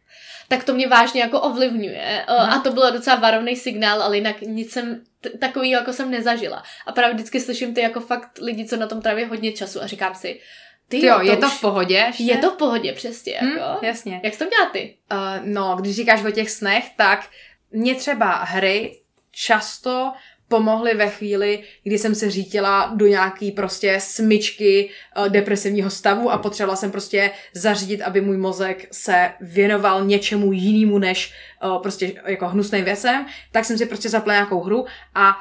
[0.49, 2.25] Tak to mě vážně jako ovlivňuje.
[2.29, 6.11] O, A to bylo docela varovný signál, ale jinak nic jsem t- takový jako jsem
[6.11, 6.63] nezažila.
[6.87, 9.87] A právě vždycky slyším ty jako fakt lidi, co na tom tráví hodně času a
[9.87, 10.41] říkám si,
[10.89, 12.23] ty jo, to je to už- v pohodě ještě?
[12.23, 13.87] Je to v pohodě přesně, Hm, jako.
[13.87, 14.21] jasně.
[14.25, 14.95] Jak jsi to měla ty?
[15.13, 17.27] Uh, no, když říkáš o těch snech, tak
[17.71, 18.97] mě třeba hry
[19.31, 20.13] často
[20.49, 26.39] pomohly ve chvíli, kdy jsem se řítila do nějaký prostě smyčky uh, depresivního stavu a
[26.39, 31.33] potřebovala jsem prostě zařídit, aby můj mozek se věnoval něčemu jinému než
[31.65, 35.37] uh, prostě jako hnusným věcem, tak jsem si prostě zapla nějakou hru a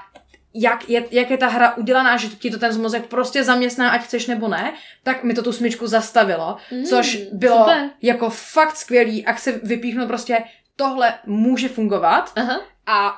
[0.62, 4.04] jak je, jak je ta hra udělaná, že ti to ten mozek prostě zaměstná, ať
[4.04, 7.90] chceš nebo ne, tak mi to tu smyčku zastavilo, Mm, což bylo super.
[8.02, 10.38] jako fakt skvělý, jak se vypíchnu prostě
[10.76, 12.62] tohle může fungovat Aha.
[12.86, 13.16] a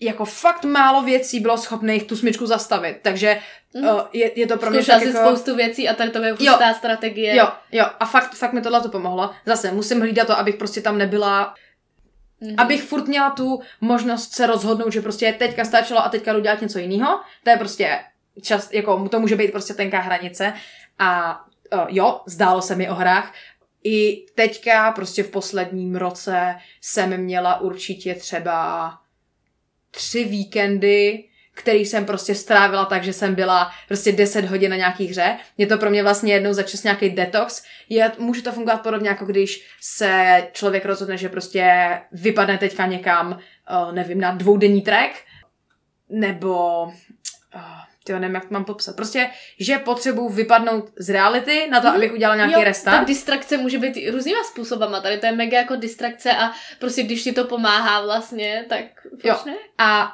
[0.00, 3.40] jako fakt málo věcí bylo schopných tu smyčku zastavit, takže
[3.74, 3.84] Mm.
[3.84, 5.18] uh, je, je to pro mě tak jako...
[5.18, 7.36] spoustu věcí a tady to je hustá strategie.
[7.36, 9.30] Jo, jo, a fakt, fakt mi tohle to pomohlo.
[9.46, 11.54] Zase musím hlídat to, abych prostě tam nebyla
[12.40, 12.54] Mhm.
[12.58, 16.60] abych furt měla tu možnost se rozhodnout, že prostě teďka stačilo a teďka jdu dělat
[16.60, 17.20] něco jiného.
[17.44, 17.98] To je prostě
[18.42, 20.52] čas, jako to může být prostě tenká hranice.
[20.98, 21.40] A
[21.72, 23.34] uh, jo, zdálo se mi o hrách.
[23.84, 28.92] I teďka, prostě v posledním roce jsem měla určitě třeba
[29.90, 31.24] tři víkendy,
[31.58, 35.36] který jsem prostě strávila tak, že jsem byla prostě 10 hodin na nějaký hře.
[35.58, 37.62] Je to pro mě vlastně jednou za čas nějaký detox.
[37.88, 43.32] Je, může to fungovat podobně, jako když se člověk rozhodne, že prostě vypadne teďka někam,
[43.32, 45.10] uh, nevím, na dvoudenní trek,
[46.08, 46.92] nebo uh,
[48.04, 48.96] tyjo, nevím, jak to mám popsat.
[48.96, 49.30] Prostě,
[49.60, 51.96] že potřebuji vypadnout z reality na to, Mhm.
[51.96, 52.98] abych udělala nějaký jo, restart.
[52.98, 55.00] Ta distrakce může být různýma způsobama.
[55.00, 58.84] Tady to je mega jako distrakce a prostě když ti to pomáhá vlastně, tak
[59.24, 59.36] Jo.
[59.46, 59.54] ne?
[59.78, 60.12] A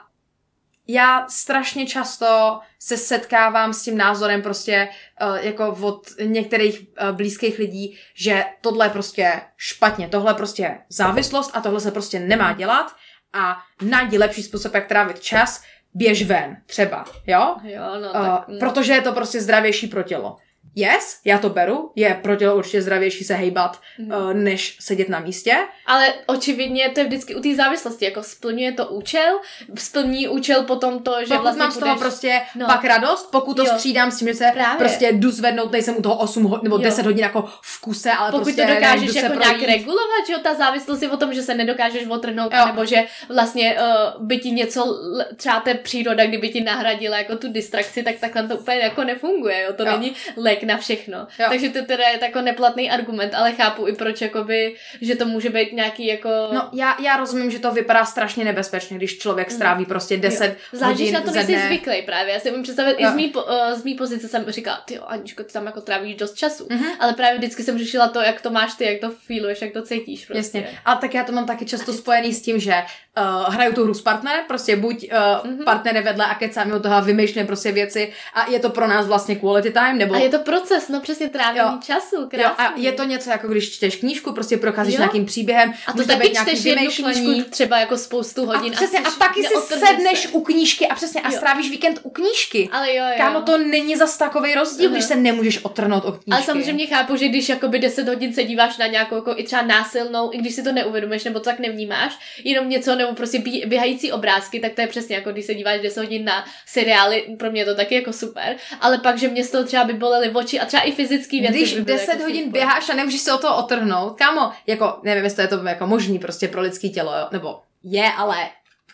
[0.88, 4.88] já strašně často se setkávám s tím názorem prostě
[5.22, 10.78] uh, jako od některých uh, blízkých lidí, že tohle je prostě špatně, tohle je prostě
[10.88, 12.94] závislost a tohle se prostě nemá dělat
[13.32, 15.62] a najdi lepší způsob, jak trávit čas,
[15.94, 17.56] běž ven, třeba, jo?
[17.62, 18.48] Jo, no Uh, tak...
[18.48, 18.58] mm.
[18.58, 20.36] protože je to prostě zdravější pro tělo.
[20.76, 24.10] Yes, já to beru, je pro tělo určitě zdravější se hejbat, Mhm.
[24.12, 25.56] uh, než sedět na místě.
[25.86, 29.38] Ale očividně to je vždycky u té závislosti, jako splňuje to účel,
[29.78, 32.00] splní účel potom to, že Pokud vlastně mám z toho budeš...
[32.00, 32.66] prostě No.
[32.66, 33.72] pak radost, pokud to Jo.
[33.74, 34.78] střídám s tím, že se Právě.
[34.78, 36.82] prostě jdu zvednout, nejsem u toho 8 hodin nebo Jo.
[36.82, 40.38] 10 hodin jako v kuse, ale Pokud prostě to dokážeš jako nějak regulovat, že jo,
[40.42, 42.66] ta závislost je o tom, že se nedokážeš otrhnout, Jo.
[42.66, 43.04] nebo že
[43.34, 43.78] vlastně
[44.18, 44.98] uh, by ti něco,
[45.36, 49.62] třeba té příroda, kdyby ti nahradila jako tu distrakci, tak takhle to úplně jako nefunguje,
[49.62, 49.92] jo, to Jo.
[49.92, 51.18] není lék na všechno.
[51.38, 51.46] Jo.
[51.48, 55.50] Takže to teda je jako neplatný argument, ale chápu i proč, jakoby, že to může
[55.50, 56.28] být nějaký jako...
[56.52, 60.56] No, já, já rozumím, že to vypadá strašně nebezpečně, když člověk stráví prostě 10 Mhm.
[60.72, 62.34] Záleží, hodin na to nejsi zvyklý právě.
[62.34, 63.10] Já si umím představit, i Jo.
[63.10, 63.42] z mý, uh,
[63.74, 66.66] z mý pozice jsem říkala, ty jo, Aničko, ty tam jako trávíš dost času.
[66.70, 66.84] Mhm.
[67.00, 69.82] Ale právě vždycky jsem řešila to, jak to máš ty, jak to feeluješ, jak to
[69.82, 70.58] cítíš prostě.
[70.58, 70.78] Jasně.
[70.84, 72.74] A tak já to mám taky často spojený s tím, že
[73.18, 75.58] uh, hraju tu hru s partnerem, prostě buď uh, Mhm.
[75.58, 75.64] mm-hmm.
[75.64, 78.86] partner je vedle a kecáme od toho a vymýšlíme prostě věci a je to pro
[78.86, 81.78] nás vlastně quality time, nebo A je to proces, no přesně trávení Jo.
[81.86, 82.64] času, Jo, krásný.
[82.64, 84.98] a je to něco jako když čteš knížku, prostě procházíš Jo.
[85.00, 88.72] nějakým příběhem, a to taky čteš jednu knížku třeba jako spoustu hodin.
[88.72, 90.28] a, přesně, a, jsi- taky si sedneš se.
[90.28, 91.36] u knížky a přesně a Jo.
[91.36, 92.68] strávíš víkend u knížky.
[92.72, 93.14] Ale jo, jo.
[93.16, 94.94] Kámo, to není zas takový rozdíl, Aha.
[94.94, 96.30] když se nemůžeš odtrhnout od knížky.
[96.32, 99.62] Ale samozřejmě chápu, že když jakoby 10 hodin se díváš na nějakou jako i třeba
[99.62, 103.62] násilnou, i když si to neuvědomuješ nebo to tak nevnímáš, jenom něco nebo prostě bí,
[103.66, 107.50] běhající obrázky, tak to je přesně jako když se díváš 10 hodin na seriály, pro
[107.50, 110.60] mě to taky jako super, ale pak, že mě z toho třeba by bolely oči
[110.60, 111.58] a třeba i fyzický věci.
[111.58, 112.52] Když by byly 10 jako hodin super.
[112.52, 115.86] běháš a nemůžeš se o to otrhnout, kámo, jako, nevím, jestli to je to jako
[115.86, 117.28] možný prostě pro lidský tělo, jo?
[117.32, 118.36] nebo je, ale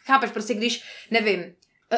[0.07, 1.45] chápeš, prostě když, nevím,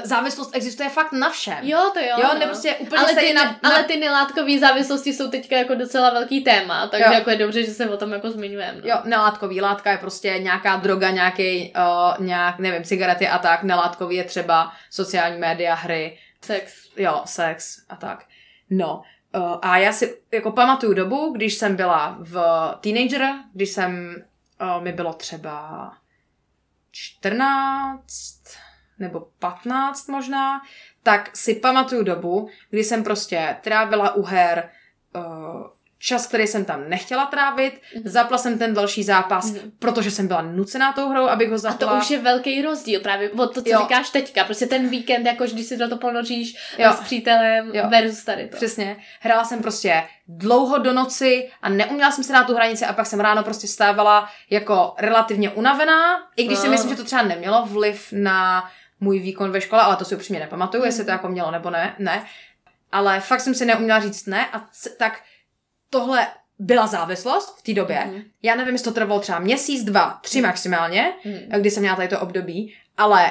[0.05, 1.59] závislost existuje fakt na všem.
[1.63, 2.07] Jo, to jo.
[2.19, 2.47] Jo, no.
[2.47, 6.45] prostě úplně ale ty, na- na, ale ty nelátkové závislosti jsou teďka jako docela velký
[6.45, 7.13] téma, takže Jo.
[7.13, 8.81] jako je dobře, že se o tom jako zmiňujeme.
[8.85, 8.89] No.
[8.89, 13.63] Jo, nelátkový látka je prostě nějaká droga, nějaký, uh, nějak, nevím, cigarety a tak.
[13.63, 16.75] Nelátkový je třeba sociální média, hry, Sex.
[16.97, 18.25] jo, sex a tak.
[18.71, 19.03] No,
[19.63, 22.41] a já si jako pamatuju dobu, když jsem byla v
[22.81, 24.23] teenager, když jsem
[24.61, 25.93] o, mi bylo třeba
[26.91, 28.43] 14
[28.99, 30.61] nebo 15 možná,
[31.03, 34.71] tak si pamatuju dobu, kdy jsem prostě trávila u her
[35.17, 35.23] uh,
[36.03, 38.03] čas, který jsem tam nechtěla trávit, Mhm.
[38.09, 41.93] zapla jsem ten další zápas, protože jsem byla nucená tou hrou, abych ho A zapla.
[41.93, 43.79] to už je velký rozdíl právě od to, co Jo.
[43.83, 44.45] říkáš teďka.
[44.45, 46.93] Prostě ten víkend, jako když si do to ponoříš Jo.
[46.93, 47.85] s přítelem Jo.
[47.89, 48.57] versus tady to.
[48.57, 48.97] Přesně.
[49.21, 53.07] Hrála jsem prostě dlouho do noci a neuměla jsem se na tu hranici a pak
[53.07, 56.71] jsem ráno prostě stávala jako relativně unavená, i když si Ah.
[56.71, 58.65] myslím, že to třeba nemělo vliv na
[59.01, 61.95] můj výkon ve škole, ale to si upřímně nepamatuju, jestli to jako mělo nebo ne,
[61.99, 62.25] ne.
[62.93, 65.21] Ale fakt jsem si neuměla říct ne a c- tak
[65.93, 66.27] tohle
[66.59, 68.03] byla závislost v té době.
[68.07, 68.23] Mhm.
[68.43, 71.61] Já nevím, jestli to trvalo třeba měsíc, dva, tři maximálně, Mhm.
[71.61, 73.31] kdy jsem měla tady to období, ale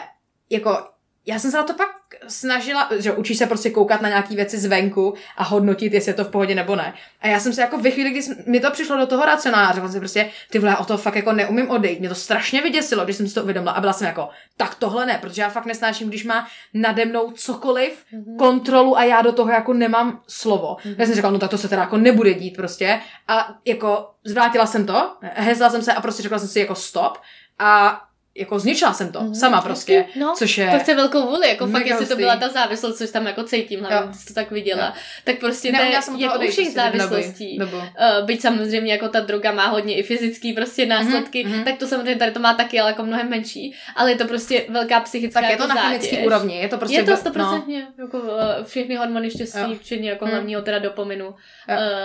[0.49, 0.88] jako
[1.26, 1.88] já jsem se na to pak
[2.28, 6.24] snažila, že učíš se prostě koukat na nějaké věci zvenku a hodnotit, jestli je to
[6.26, 6.93] v pohodě nebo ne.
[7.22, 9.88] A já jsem se jako ve chvíli, kdy mi to přišlo do toho racionála, řekla
[9.88, 11.99] jsem si prostě, ty vole, o to fakt jako neumím odejít.
[11.99, 15.05] Mě to strašně vyděsilo, když jsem si to uvědomila a byla jsem jako, tak tohle
[15.05, 18.38] ne, protože já fakt nesnáším, když má nade mnou cokoliv, Mhm.
[18.38, 20.78] kontrolu a já do toho jako nemám slovo.
[20.97, 22.99] Já jsem řekla, no tak to se teda jako nebude dít prostě.
[23.28, 27.17] A jako zvrátila jsem to, hezla jsem se a prostě řekla jsem si jako stop
[27.59, 28.01] a
[28.36, 29.36] jako zničila jsem to, Mhm.
[29.36, 30.70] sama prostě, No, což je...
[30.72, 33.80] To chce velkou vůli, jako fakt, jestli to byla ta závislost, což tam jako cítím,
[33.84, 34.92] hlavně jsi to tak viděla, Jo.
[35.24, 37.58] tak prostě Neuměla to je toho jako u odejít všech prostě závislostí.
[37.58, 37.78] Dobu.
[37.78, 37.84] Uh,
[38.26, 41.64] byť samozřejmě jako ta droga má hodně i fyzický prostě následky, mhm.
[41.64, 44.66] tak to samozřejmě tady to má taky, ale jako mnohem menší, ale je to prostě
[44.70, 45.90] velká psychická Tak je to jako na zátěž.
[46.10, 46.98] chemické úrovni, je to prostě...
[46.98, 48.06] je to stoprocentně, no.
[48.06, 48.30] jako uh,
[48.64, 49.76] všechny hormony štěstí, Jo.
[49.82, 50.34] včetně jako Hmm.
[50.34, 51.34] hlavního teda dopaminu, Jo.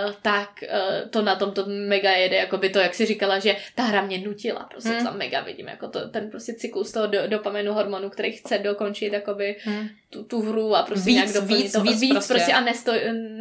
[0.07, 3.39] uh, tak uh, to na tom to mega jede, jako by to, jak si říkala,
[3.39, 6.91] že ta hra mě nutila, prostě to tam mega vidím, jako to, ten prostě cyklus
[6.91, 9.87] toho do, dopaminu hormonu, který chce dokončit jakoby Hm.
[10.09, 12.33] tu, tu hru a prostě Víc, nějak doplnit víc, to, víc víc prostě.
[12.33, 12.53] prostě.
[12.53, 12.91] a nesto,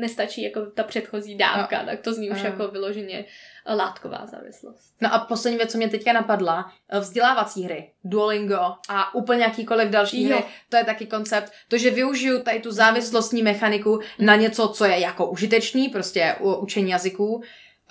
[0.00, 2.44] nestačí jako ta předchozí dávka, tak to zní už Jo.
[2.44, 3.24] jako vyloženě
[3.74, 4.92] látková závislost.
[5.00, 9.88] No a poslední věc, co mě teďka napadla, eh, vzdělávací hry, Duolingo a úplně jakýkoliv
[9.88, 10.36] další Jo.
[10.36, 14.84] hry, to je taky koncept, to, že využiju tady tu závislostní mechaniku na něco, co
[14.84, 17.42] je jako užitečný, prostě učení jazyků,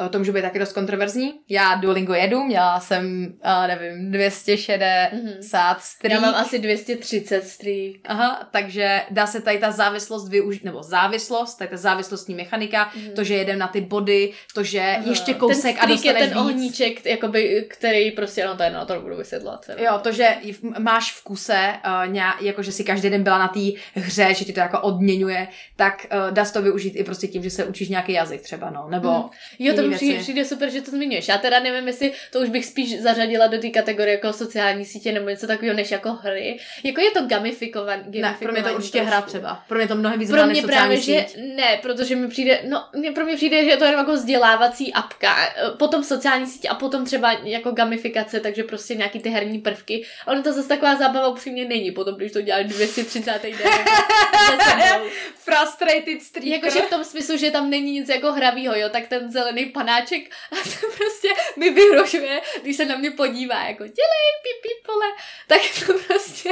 [0.09, 1.33] to může být taky dost kontroverzní.
[1.49, 6.13] Já Duolingo jedu, měla jsem, uh, nevím, 260 streak.
[6.13, 7.95] Já mám asi 230 streak.
[8.05, 13.11] Aha, takže dá se tady ta závislost využít, nebo závislost, tady ta závislostní mechanika, Mhm.
[13.15, 16.19] to, že jedem na ty body, to, že ještě kousek ten a streak je dostaneš
[16.19, 16.37] ten víc.
[16.37, 19.65] ohníček, jakoby, který prostě, no to je, no to nebudu vysvětlovat.
[19.77, 20.35] Jo, to, že
[20.79, 21.73] máš v kuse,
[22.05, 23.59] uh, nějak, jako že si každý den byla na té
[23.93, 27.43] hře, že ti to jako odměňuje, tak uh, dá se to využít i prostě tím,
[27.43, 29.29] že se učíš nějaký jazyk třeba, no, nebo Hmm.
[29.59, 31.27] Jo, to mi přijde, přijde super, že to zmiňuješ.
[31.27, 35.11] Já teda nevím, jestli to už bych spíš zařadila do té kategorie jako sociální sítě
[35.11, 36.59] nebo něco takového, než jako hry.
[36.83, 38.03] Jako je to gamifikovaný.
[38.21, 39.63] Ne, pro mě to určitě hra třeba.
[39.67, 41.25] Pro mě to mnohem víc Pro mě právě, že
[41.55, 44.93] ne, protože mi přijde, no, mně- pro mě přijde, že je to jenom jako vzdělávací
[44.93, 45.35] apka,
[45.77, 50.05] potom sociální sítě a potom třeba jako gamifikace, takže prostě nějaký ty herní prvky.
[50.27, 53.41] Ono to zase taková zábava upřímně není, potom když to děláš 230.
[53.43, 53.51] den.
[55.35, 56.51] Frustrated streaker.
[56.53, 60.21] Jakože v tom smyslu, že tam není nic jako hravýho, jo, tak ten zelený panáček
[60.51, 65.05] a to prostě mi vyhrožuje, když se na mě podívá, jako dělej, pip, pip, pole,
[65.47, 66.49] tak to prostě,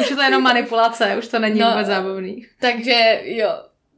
[0.00, 1.70] Už je to jenom manipulace, už to není No.
[1.70, 2.46] vůbec zábavný.
[2.60, 3.50] takže jo,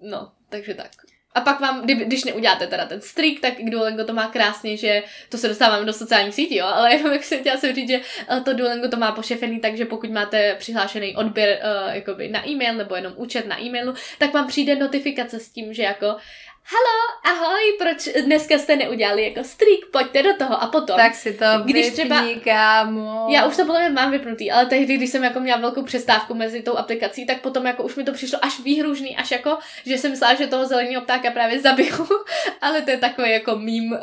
[0.02, 0.90] no, takže tak.
[1.34, 5.02] A pak vám, kdy, když neuděláte teda ten streak, tak Duolingo to má krásně, že
[5.28, 8.00] to se dostáváme do sociálních sítí, jo, ale jenom jak jsem chtěla jsem říct, že
[8.36, 12.74] eh, to Duolingo to má pošefený, takže pokud máte přihlášený odběr uh, jakoby na e-mail
[12.74, 16.16] nebo jenom účet na e-mailu, tak vám přijde notifikace s tím, že jako
[16.64, 20.96] Halo, ahoj, proč dneska jste neudělali jako streak, pojďte do toho a potom.
[20.96, 23.26] Tak si to Když vypni, třeba- kámo.
[23.30, 26.34] Já už to podle mě mám vypnutý, ale tehdy, když jsem jako měla velkou přestávku
[26.34, 29.98] mezi tou aplikací, tak potom jako už mi to přišlo až výhružný, až jako, že
[29.98, 32.08] jsem myslela, že toho zeleného ptáka právě zabiju,
[32.60, 33.98] ale to je takový jako mím, uh,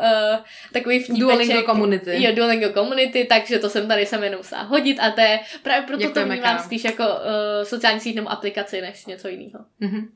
[0.73, 1.19] takový vtípeček.
[1.19, 2.23] Duolingo community.
[2.23, 5.87] Jo, Duolingo community, takže to jsem tady jsem jenom musela hodit a to je právě
[5.87, 6.65] proto to Děkujeme, vnímám Kámo.
[6.65, 7.09] spíš jako uh,
[7.63, 9.59] sociální síť nebo aplikaci, než něco jiného.
[9.79, 10.07] Mhm.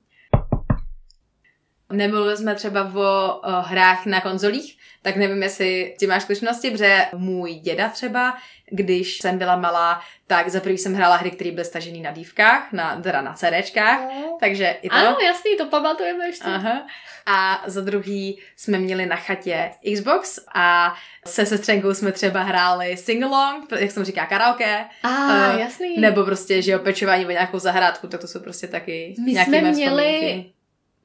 [1.91, 7.05] Nemluvili jsme třeba o, o hrách na konzolích, tak nevím, jestli ty máš zkušenosti, protože
[7.15, 8.37] můj děda třeba,
[8.71, 12.71] když jsem byla malá, tak za prvý jsem hrála hry, které byly stažené na dívkách,
[12.73, 13.99] na, teda na CDčkách,
[14.39, 14.95] takže i to.
[14.95, 16.43] Ano, jasný, to pamatujeme ještě.
[16.45, 16.87] Aha.
[17.25, 20.93] A za druhý jsme měli na chatě Xbox a
[21.27, 25.97] se sestřenkou jsme třeba hráli singalong, jak jsem říká, karaoke, A, Eh, jasný.
[25.99, 29.49] nebo prostě, že jo, pečování o nějakou zahrádku, tak to jsou prostě taky My nějaký
[29.51, 30.53] jsme měli- vzpomínky.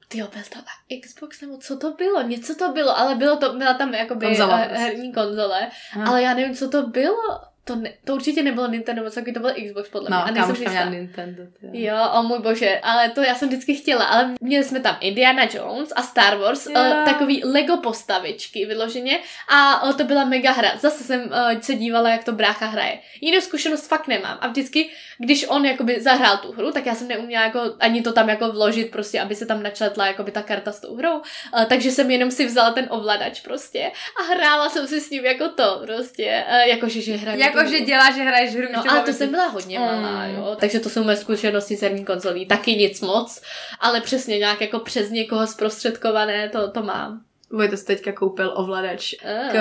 [0.08, 0.58] Ty byl to
[1.02, 2.22] Xbox nebo co to bylo?
[2.22, 6.08] Něco to bylo, ale bylo to, byla tam jakoby Konzola eh, herní konzole, Aha.
[6.08, 7.40] ale já nevím, co to bylo.
[7.66, 10.16] To, ne, to určitě nebylo Nintendo, moc taky to byl Xbox podle mě.
[10.16, 10.90] No, a nejsem kámoška měla.
[10.90, 11.42] Nintendo.
[11.60, 11.96] ty jo.
[12.14, 15.92] O můj bože, ale to já jsem vždycky chtěla, ale měli jsme tam Indiana Jones
[15.96, 16.72] a Star Wars, Jo.
[16.72, 20.72] uh, takový Lego postavičky vyloženě a uh, to byla mega hra.
[20.80, 22.98] Zase jsem uh, se dívala, jak to brácha hraje.
[23.20, 27.08] Jinou zkušenost fakt nemám a vždycky, když on jakoby zahrál tu hru, tak já jsem
[27.08, 30.72] neuměla jako ani to tam jako vložit prostě, aby se tam načetla jakoby ta karta
[30.72, 34.86] s tou hrou, uh, takže jsem jenom si vzala ten ovladač prostě a hrála jsem
[34.86, 37.86] si s ním jako to prostě, uh, jakože že hraju tu Jakože hru.
[37.86, 38.68] dělá, že hraješ hru.
[38.76, 40.34] No že ale to jsem byla hodně malá, Mm.
[40.34, 40.56] jo.
[40.60, 42.46] Takže to jsou moje zkušenosti s herní konzolí.
[42.46, 43.42] Taky nic moc,
[43.80, 47.20] ale přesně nějak jako přes někoho zprostředkované, to, to mám.
[47.52, 49.52] Vojta si teďka koupil ovladač Ah.
[49.52, 49.56] k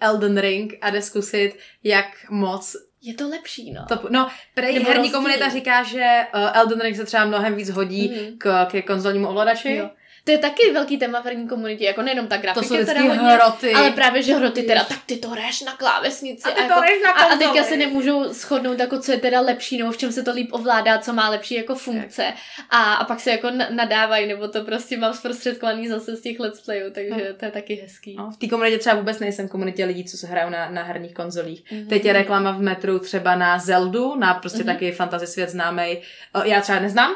[0.00, 1.52] Elden Ring a jde zkusit,
[1.84, 3.84] jak moc Je to lepší, no.
[3.88, 3.98] to...
[4.10, 5.18] No, prej Nebo herní rozdíl.
[5.18, 8.38] komunita říká, že uh, Elden Ring se třeba mnohem víc hodí Mhm.
[8.38, 9.72] k, k konzolnímu ovladači.
[9.74, 9.90] Jo.
[10.26, 13.00] To je taky velký téma v herní komunitě, jako nejenom ta To grafika, jsou teda
[13.00, 13.72] hodně, hroty.
[13.72, 16.42] ale právě, že hroty teda, tak ty to hraješ na klávesnici.
[16.44, 16.74] A ty to jako,
[17.04, 17.50] na a, a konzoli.
[17.52, 20.48] teďka se nemůžou shodnout, jako co je teda lepší, nebo v čem se to líp
[20.52, 22.32] ovládá, co má lepší jako funkce.
[22.70, 26.40] A, a pak se jako na- nadávají, nebo to prostě mám zprostředkovaný zase z těch
[26.40, 28.16] let's playů, takže to je taky hezký.
[28.18, 31.14] No, v té komunitě třeba vůbec nejsem komunitě lidí, co se hrajou na, na herních
[31.14, 31.64] konzolích.
[31.72, 31.86] Mhm.
[31.88, 34.66] Teď je reklama v metru třeba na Zeldu, na prostě Mhm.
[34.66, 35.98] taky fantasy svět známý.
[36.44, 37.14] Já třeba neznám,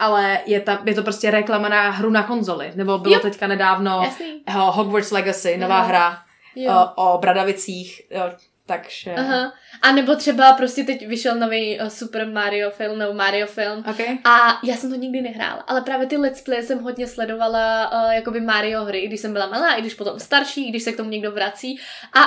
[0.00, 2.72] ale je, ta, je to prostě reklama na hru na konzoli.
[2.74, 3.20] Nebo bylo Jo.
[3.20, 4.42] teďka nedávno Jasný.
[4.46, 5.86] eh, Hogwarts Legacy, nová Aha.
[5.88, 6.18] hra
[6.56, 6.72] Jo.
[6.96, 8.02] o, o Bradavicích.
[8.10, 8.22] Jo,
[8.66, 9.14] takže...
[9.14, 9.52] Aha.
[9.82, 13.84] A nebo třeba prostě teď vyšel nový Super Mario film, nebo Mario film.
[13.90, 14.18] Okay.
[14.24, 18.10] A já jsem to nikdy nehrála, ale právě ty let's play jsem hodně sledovala uh,
[18.12, 20.92] jakoby Mario hry, i když jsem byla malá, i když potom starší, i když se
[20.92, 21.80] k tomu někdo vrací.
[22.14, 22.20] A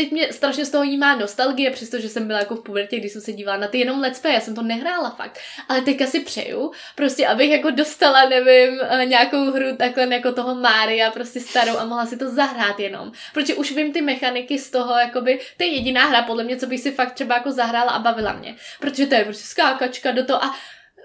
[0.00, 3.22] teď mě strašně z toho jímá nostalgie, přestože jsem byla jako v pubertě, když jsem
[3.22, 5.38] se dívala na ty jenom let's play, já jsem to nehrála fakt.
[5.68, 10.54] Ale teďka si přeju, prostě abych jako dostala, nevím, eh, nějakou hru takhle jako toho
[10.54, 13.12] Mária, prostě starou a mohla si to zahrát jenom.
[13.34, 16.66] Protože už vím ty mechaniky z toho, jakoby, to je jediná hra podle mě, co
[16.66, 18.56] bych si fakt třeba jako zahrála a bavila mě.
[18.80, 20.54] Protože to je prostě skákačka do toho a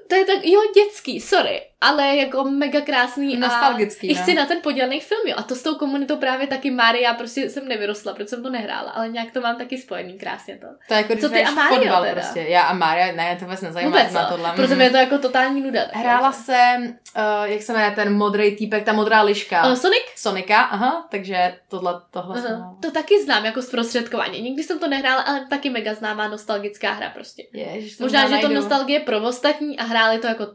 [0.09, 4.45] to je tak, jo, dětský, sorry, ale jako mega krásný Nostalgický, a i chci na
[4.45, 5.35] ten podělaný film, jo.
[5.37, 8.91] A to s tou komunitou právě taky Maria, prostě jsem nevyrostla, protože jsem to nehrála,
[8.91, 10.67] ale nějak to mám taky spojený krásně to.
[10.87, 12.13] To je jako, Co ty a Mario fotbal teda?
[12.13, 12.39] prostě.
[12.39, 14.29] Já a Mario, ne, to vůbec nezajímá Vůbec, na no.
[14.29, 14.51] tohle.
[14.55, 15.81] Protože mě je to jako totální nuda.
[15.93, 16.37] Hrála že?
[16.37, 16.83] jsem,
[17.17, 19.67] uh, jak se jmenuje ten modrý týpek, ta modrá liška.
[19.67, 20.03] Uh, Sonic?
[20.15, 22.55] Sonika, aha, takže tohle, tohle jsem Aha.
[22.57, 22.77] hrála.
[22.81, 24.41] To taky znám jako zprostředkování.
[24.41, 27.43] Nikdy jsem to nehrála, ale taky mega známá nostalgická hra prostě.
[27.53, 30.53] Ježiš, Možná, že to nostalgie pro ostatní a hráli to jako uh,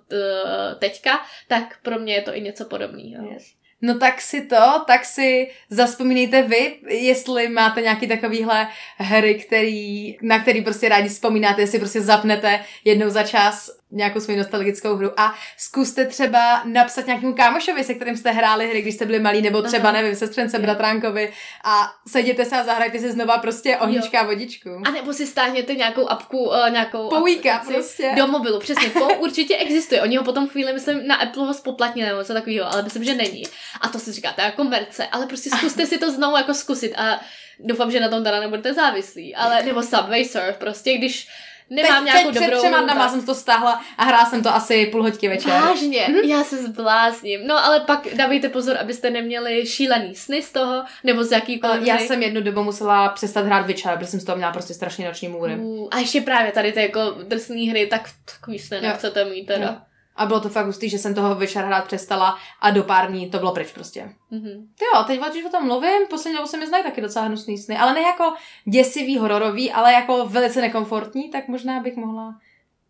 [0.79, 3.33] teďka, tak pro mě je to i něco podobného.
[3.33, 3.53] Yes.
[3.83, 10.39] No tak si to, tak si zaspomínejte vy, jestli máte nějaký takovýhle hry, který, na
[10.39, 15.35] který prostě rádi vzpomínáte, jestli prostě zapnete jednou za čas nějakou svou nostalgickou hru a
[15.59, 19.63] zkuste třeba napsat nějakému kámošovi, se kterým jste hráli hry, když jste byli malí, nebo
[19.63, 20.01] třeba, Aha.
[20.01, 21.33] nevím, sestřence, bratránkovi
[21.65, 24.71] a sejděte se a zahrajte si znova prostě ohnička a vodičku.
[24.85, 28.13] A nebo si stáhněte nějakou apku, uh, nějakou Pouíka aplikaci prostě.
[28.17, 28.59] do mobilu.
[28.59, 30.03] Přesně, to určitě existuje.
[30.03, 33.15] Oni ho potom chvíli, myslím, na Apple ho spoplatnili nebo něco takového, ale myslím, že
[33.15, 33.43] není.
[33.81, 37.21] A to si říkáte jako merce, ale prostě zkuste si to znovu jako zkusit a
[37.59, 39.35] doufám, že na tom teda nebudete závislí.
[39.35, 41.29] Ale nebo Subway Surf, prostě když
[41.71, 42.59] nemám teď, nějakou teď dobrou...
[42.59, 45.51] před třema dnama jsem to stáhla a hrála jsem to asi půl hoďky večer.
[45.51, 46.19] Vážně, Mhm.
[46.19, 47.47] já se zblázním.
[47.47, 51.99] No ale pak dávejte pozor, abyste neměli šílený sny z toho, nebo z jakýkoliv já
[51.99, 55.29] jsem jednu dobu musela přestat hrát Witcher, protože jsem z toho měla prostě strašně noční
[55.29, 55.55] můry.
[55.57, 59.67] Uh, A ještě právě tady ty jako drsné hry, tak takový sny nechcete mít teda.
[59.67, 59.77] Jo.
[60.21, 63.31] A bylo to fakt hustý, že jsem toho Witcher hrát přestala a do pár dní
[63.31, 64.09] to bylo pryč prostě.
[64.31, 64.67] Mhm.
[64.79, 67.59] Ty jo, teď když o tom mluvím, poslední dobou se mi znají taky docela hnusný
[67.59, 68.33] sny, ale ne jako
[68.65, 72.35] děsivý, hororový, ale jako velice nekomfortní, tak možná bych mohla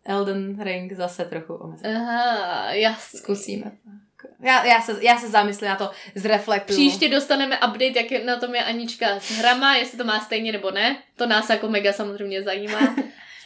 [0.05, 1.85] Elden Ring zase trochu omezit.
[1.85, 3.19] Aha, jasný.
[3.19, 3.71] Zkusíme.
[4.43, 6.79] Já, já, se, já se zamyslím na to, zreflektuju.
[6.79, 10.51] Příště dostaneme update, jak je- na tom je Anička s hrama, jestli to má stejně
[10.51, 10.97] nebo ne.
[11.15, 12.79] To nás jako mega samozřejmě zajímá.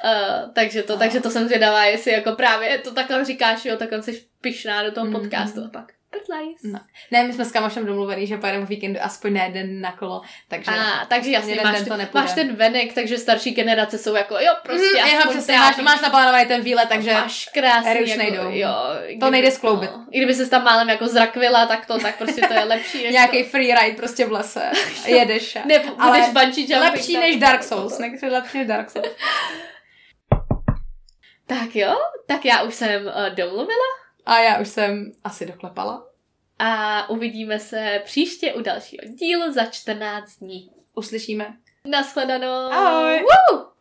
[0.05, 4.03] Uh, takže, to, takže to jsem zvědavá, jestli jako právě to takhle říkáš, jo, takhle
[4.03, 5.13] jsi pyšná do toho Mhm.
[5.21, 5.85] podcastu a pak.
[6.63, 6.79] No.
[7.11, 10.21] Ne, my jsme s kamošem domluvený, že pojedeme v víkendu aspoň na jeden na kolo,
[10.47, 10.71] takže...
[10.71, 12.23] A, takže jasně, máš, to ten, nepůjde.
[12.23, 16.01] máš ten venek, takže starší generace jsou jako, jo, prostě Mm, aspoň přesně, máš, máš
[16.01, 18.49] naplánovaný ten výlet, takže Máš krásný, už jako, nejdou.
[18.49, 18.73] jo.
[19.19, 19.91] To nejde skloubit.
[19.91, 23.03] No, I kdyby se tam málem jako zrakvila, tak to, tak prostě to je lepší.
[23.03, 24.71] Než nějaký freeride prostě v lese.
[25.05, 25.53] Jedeš.
[25.53, 25.59] to.
[25.65, 26.81] Ne, budeš ale bungee jumping.
[26.81, 27.99] Lepší než Dark Souls.
[27.99, 29.07] Nekdy lepší než Dark Souls.
[31.47, 31.95] Tak jo,
[32.27, 33.85] tak já už jsem uh, domluvila
[34.25, 36.07] A já už jsem asi doklepala.
[36.59, 40.71] a uvidíme se příště u dalšího dílu za 14 dní.
[40.95, 41.57] Uslyšíme.
[41.85, 42.71] Naschledanou.
[42.71, 43.19] Ahoj.
[43.21, 43.74] Woo!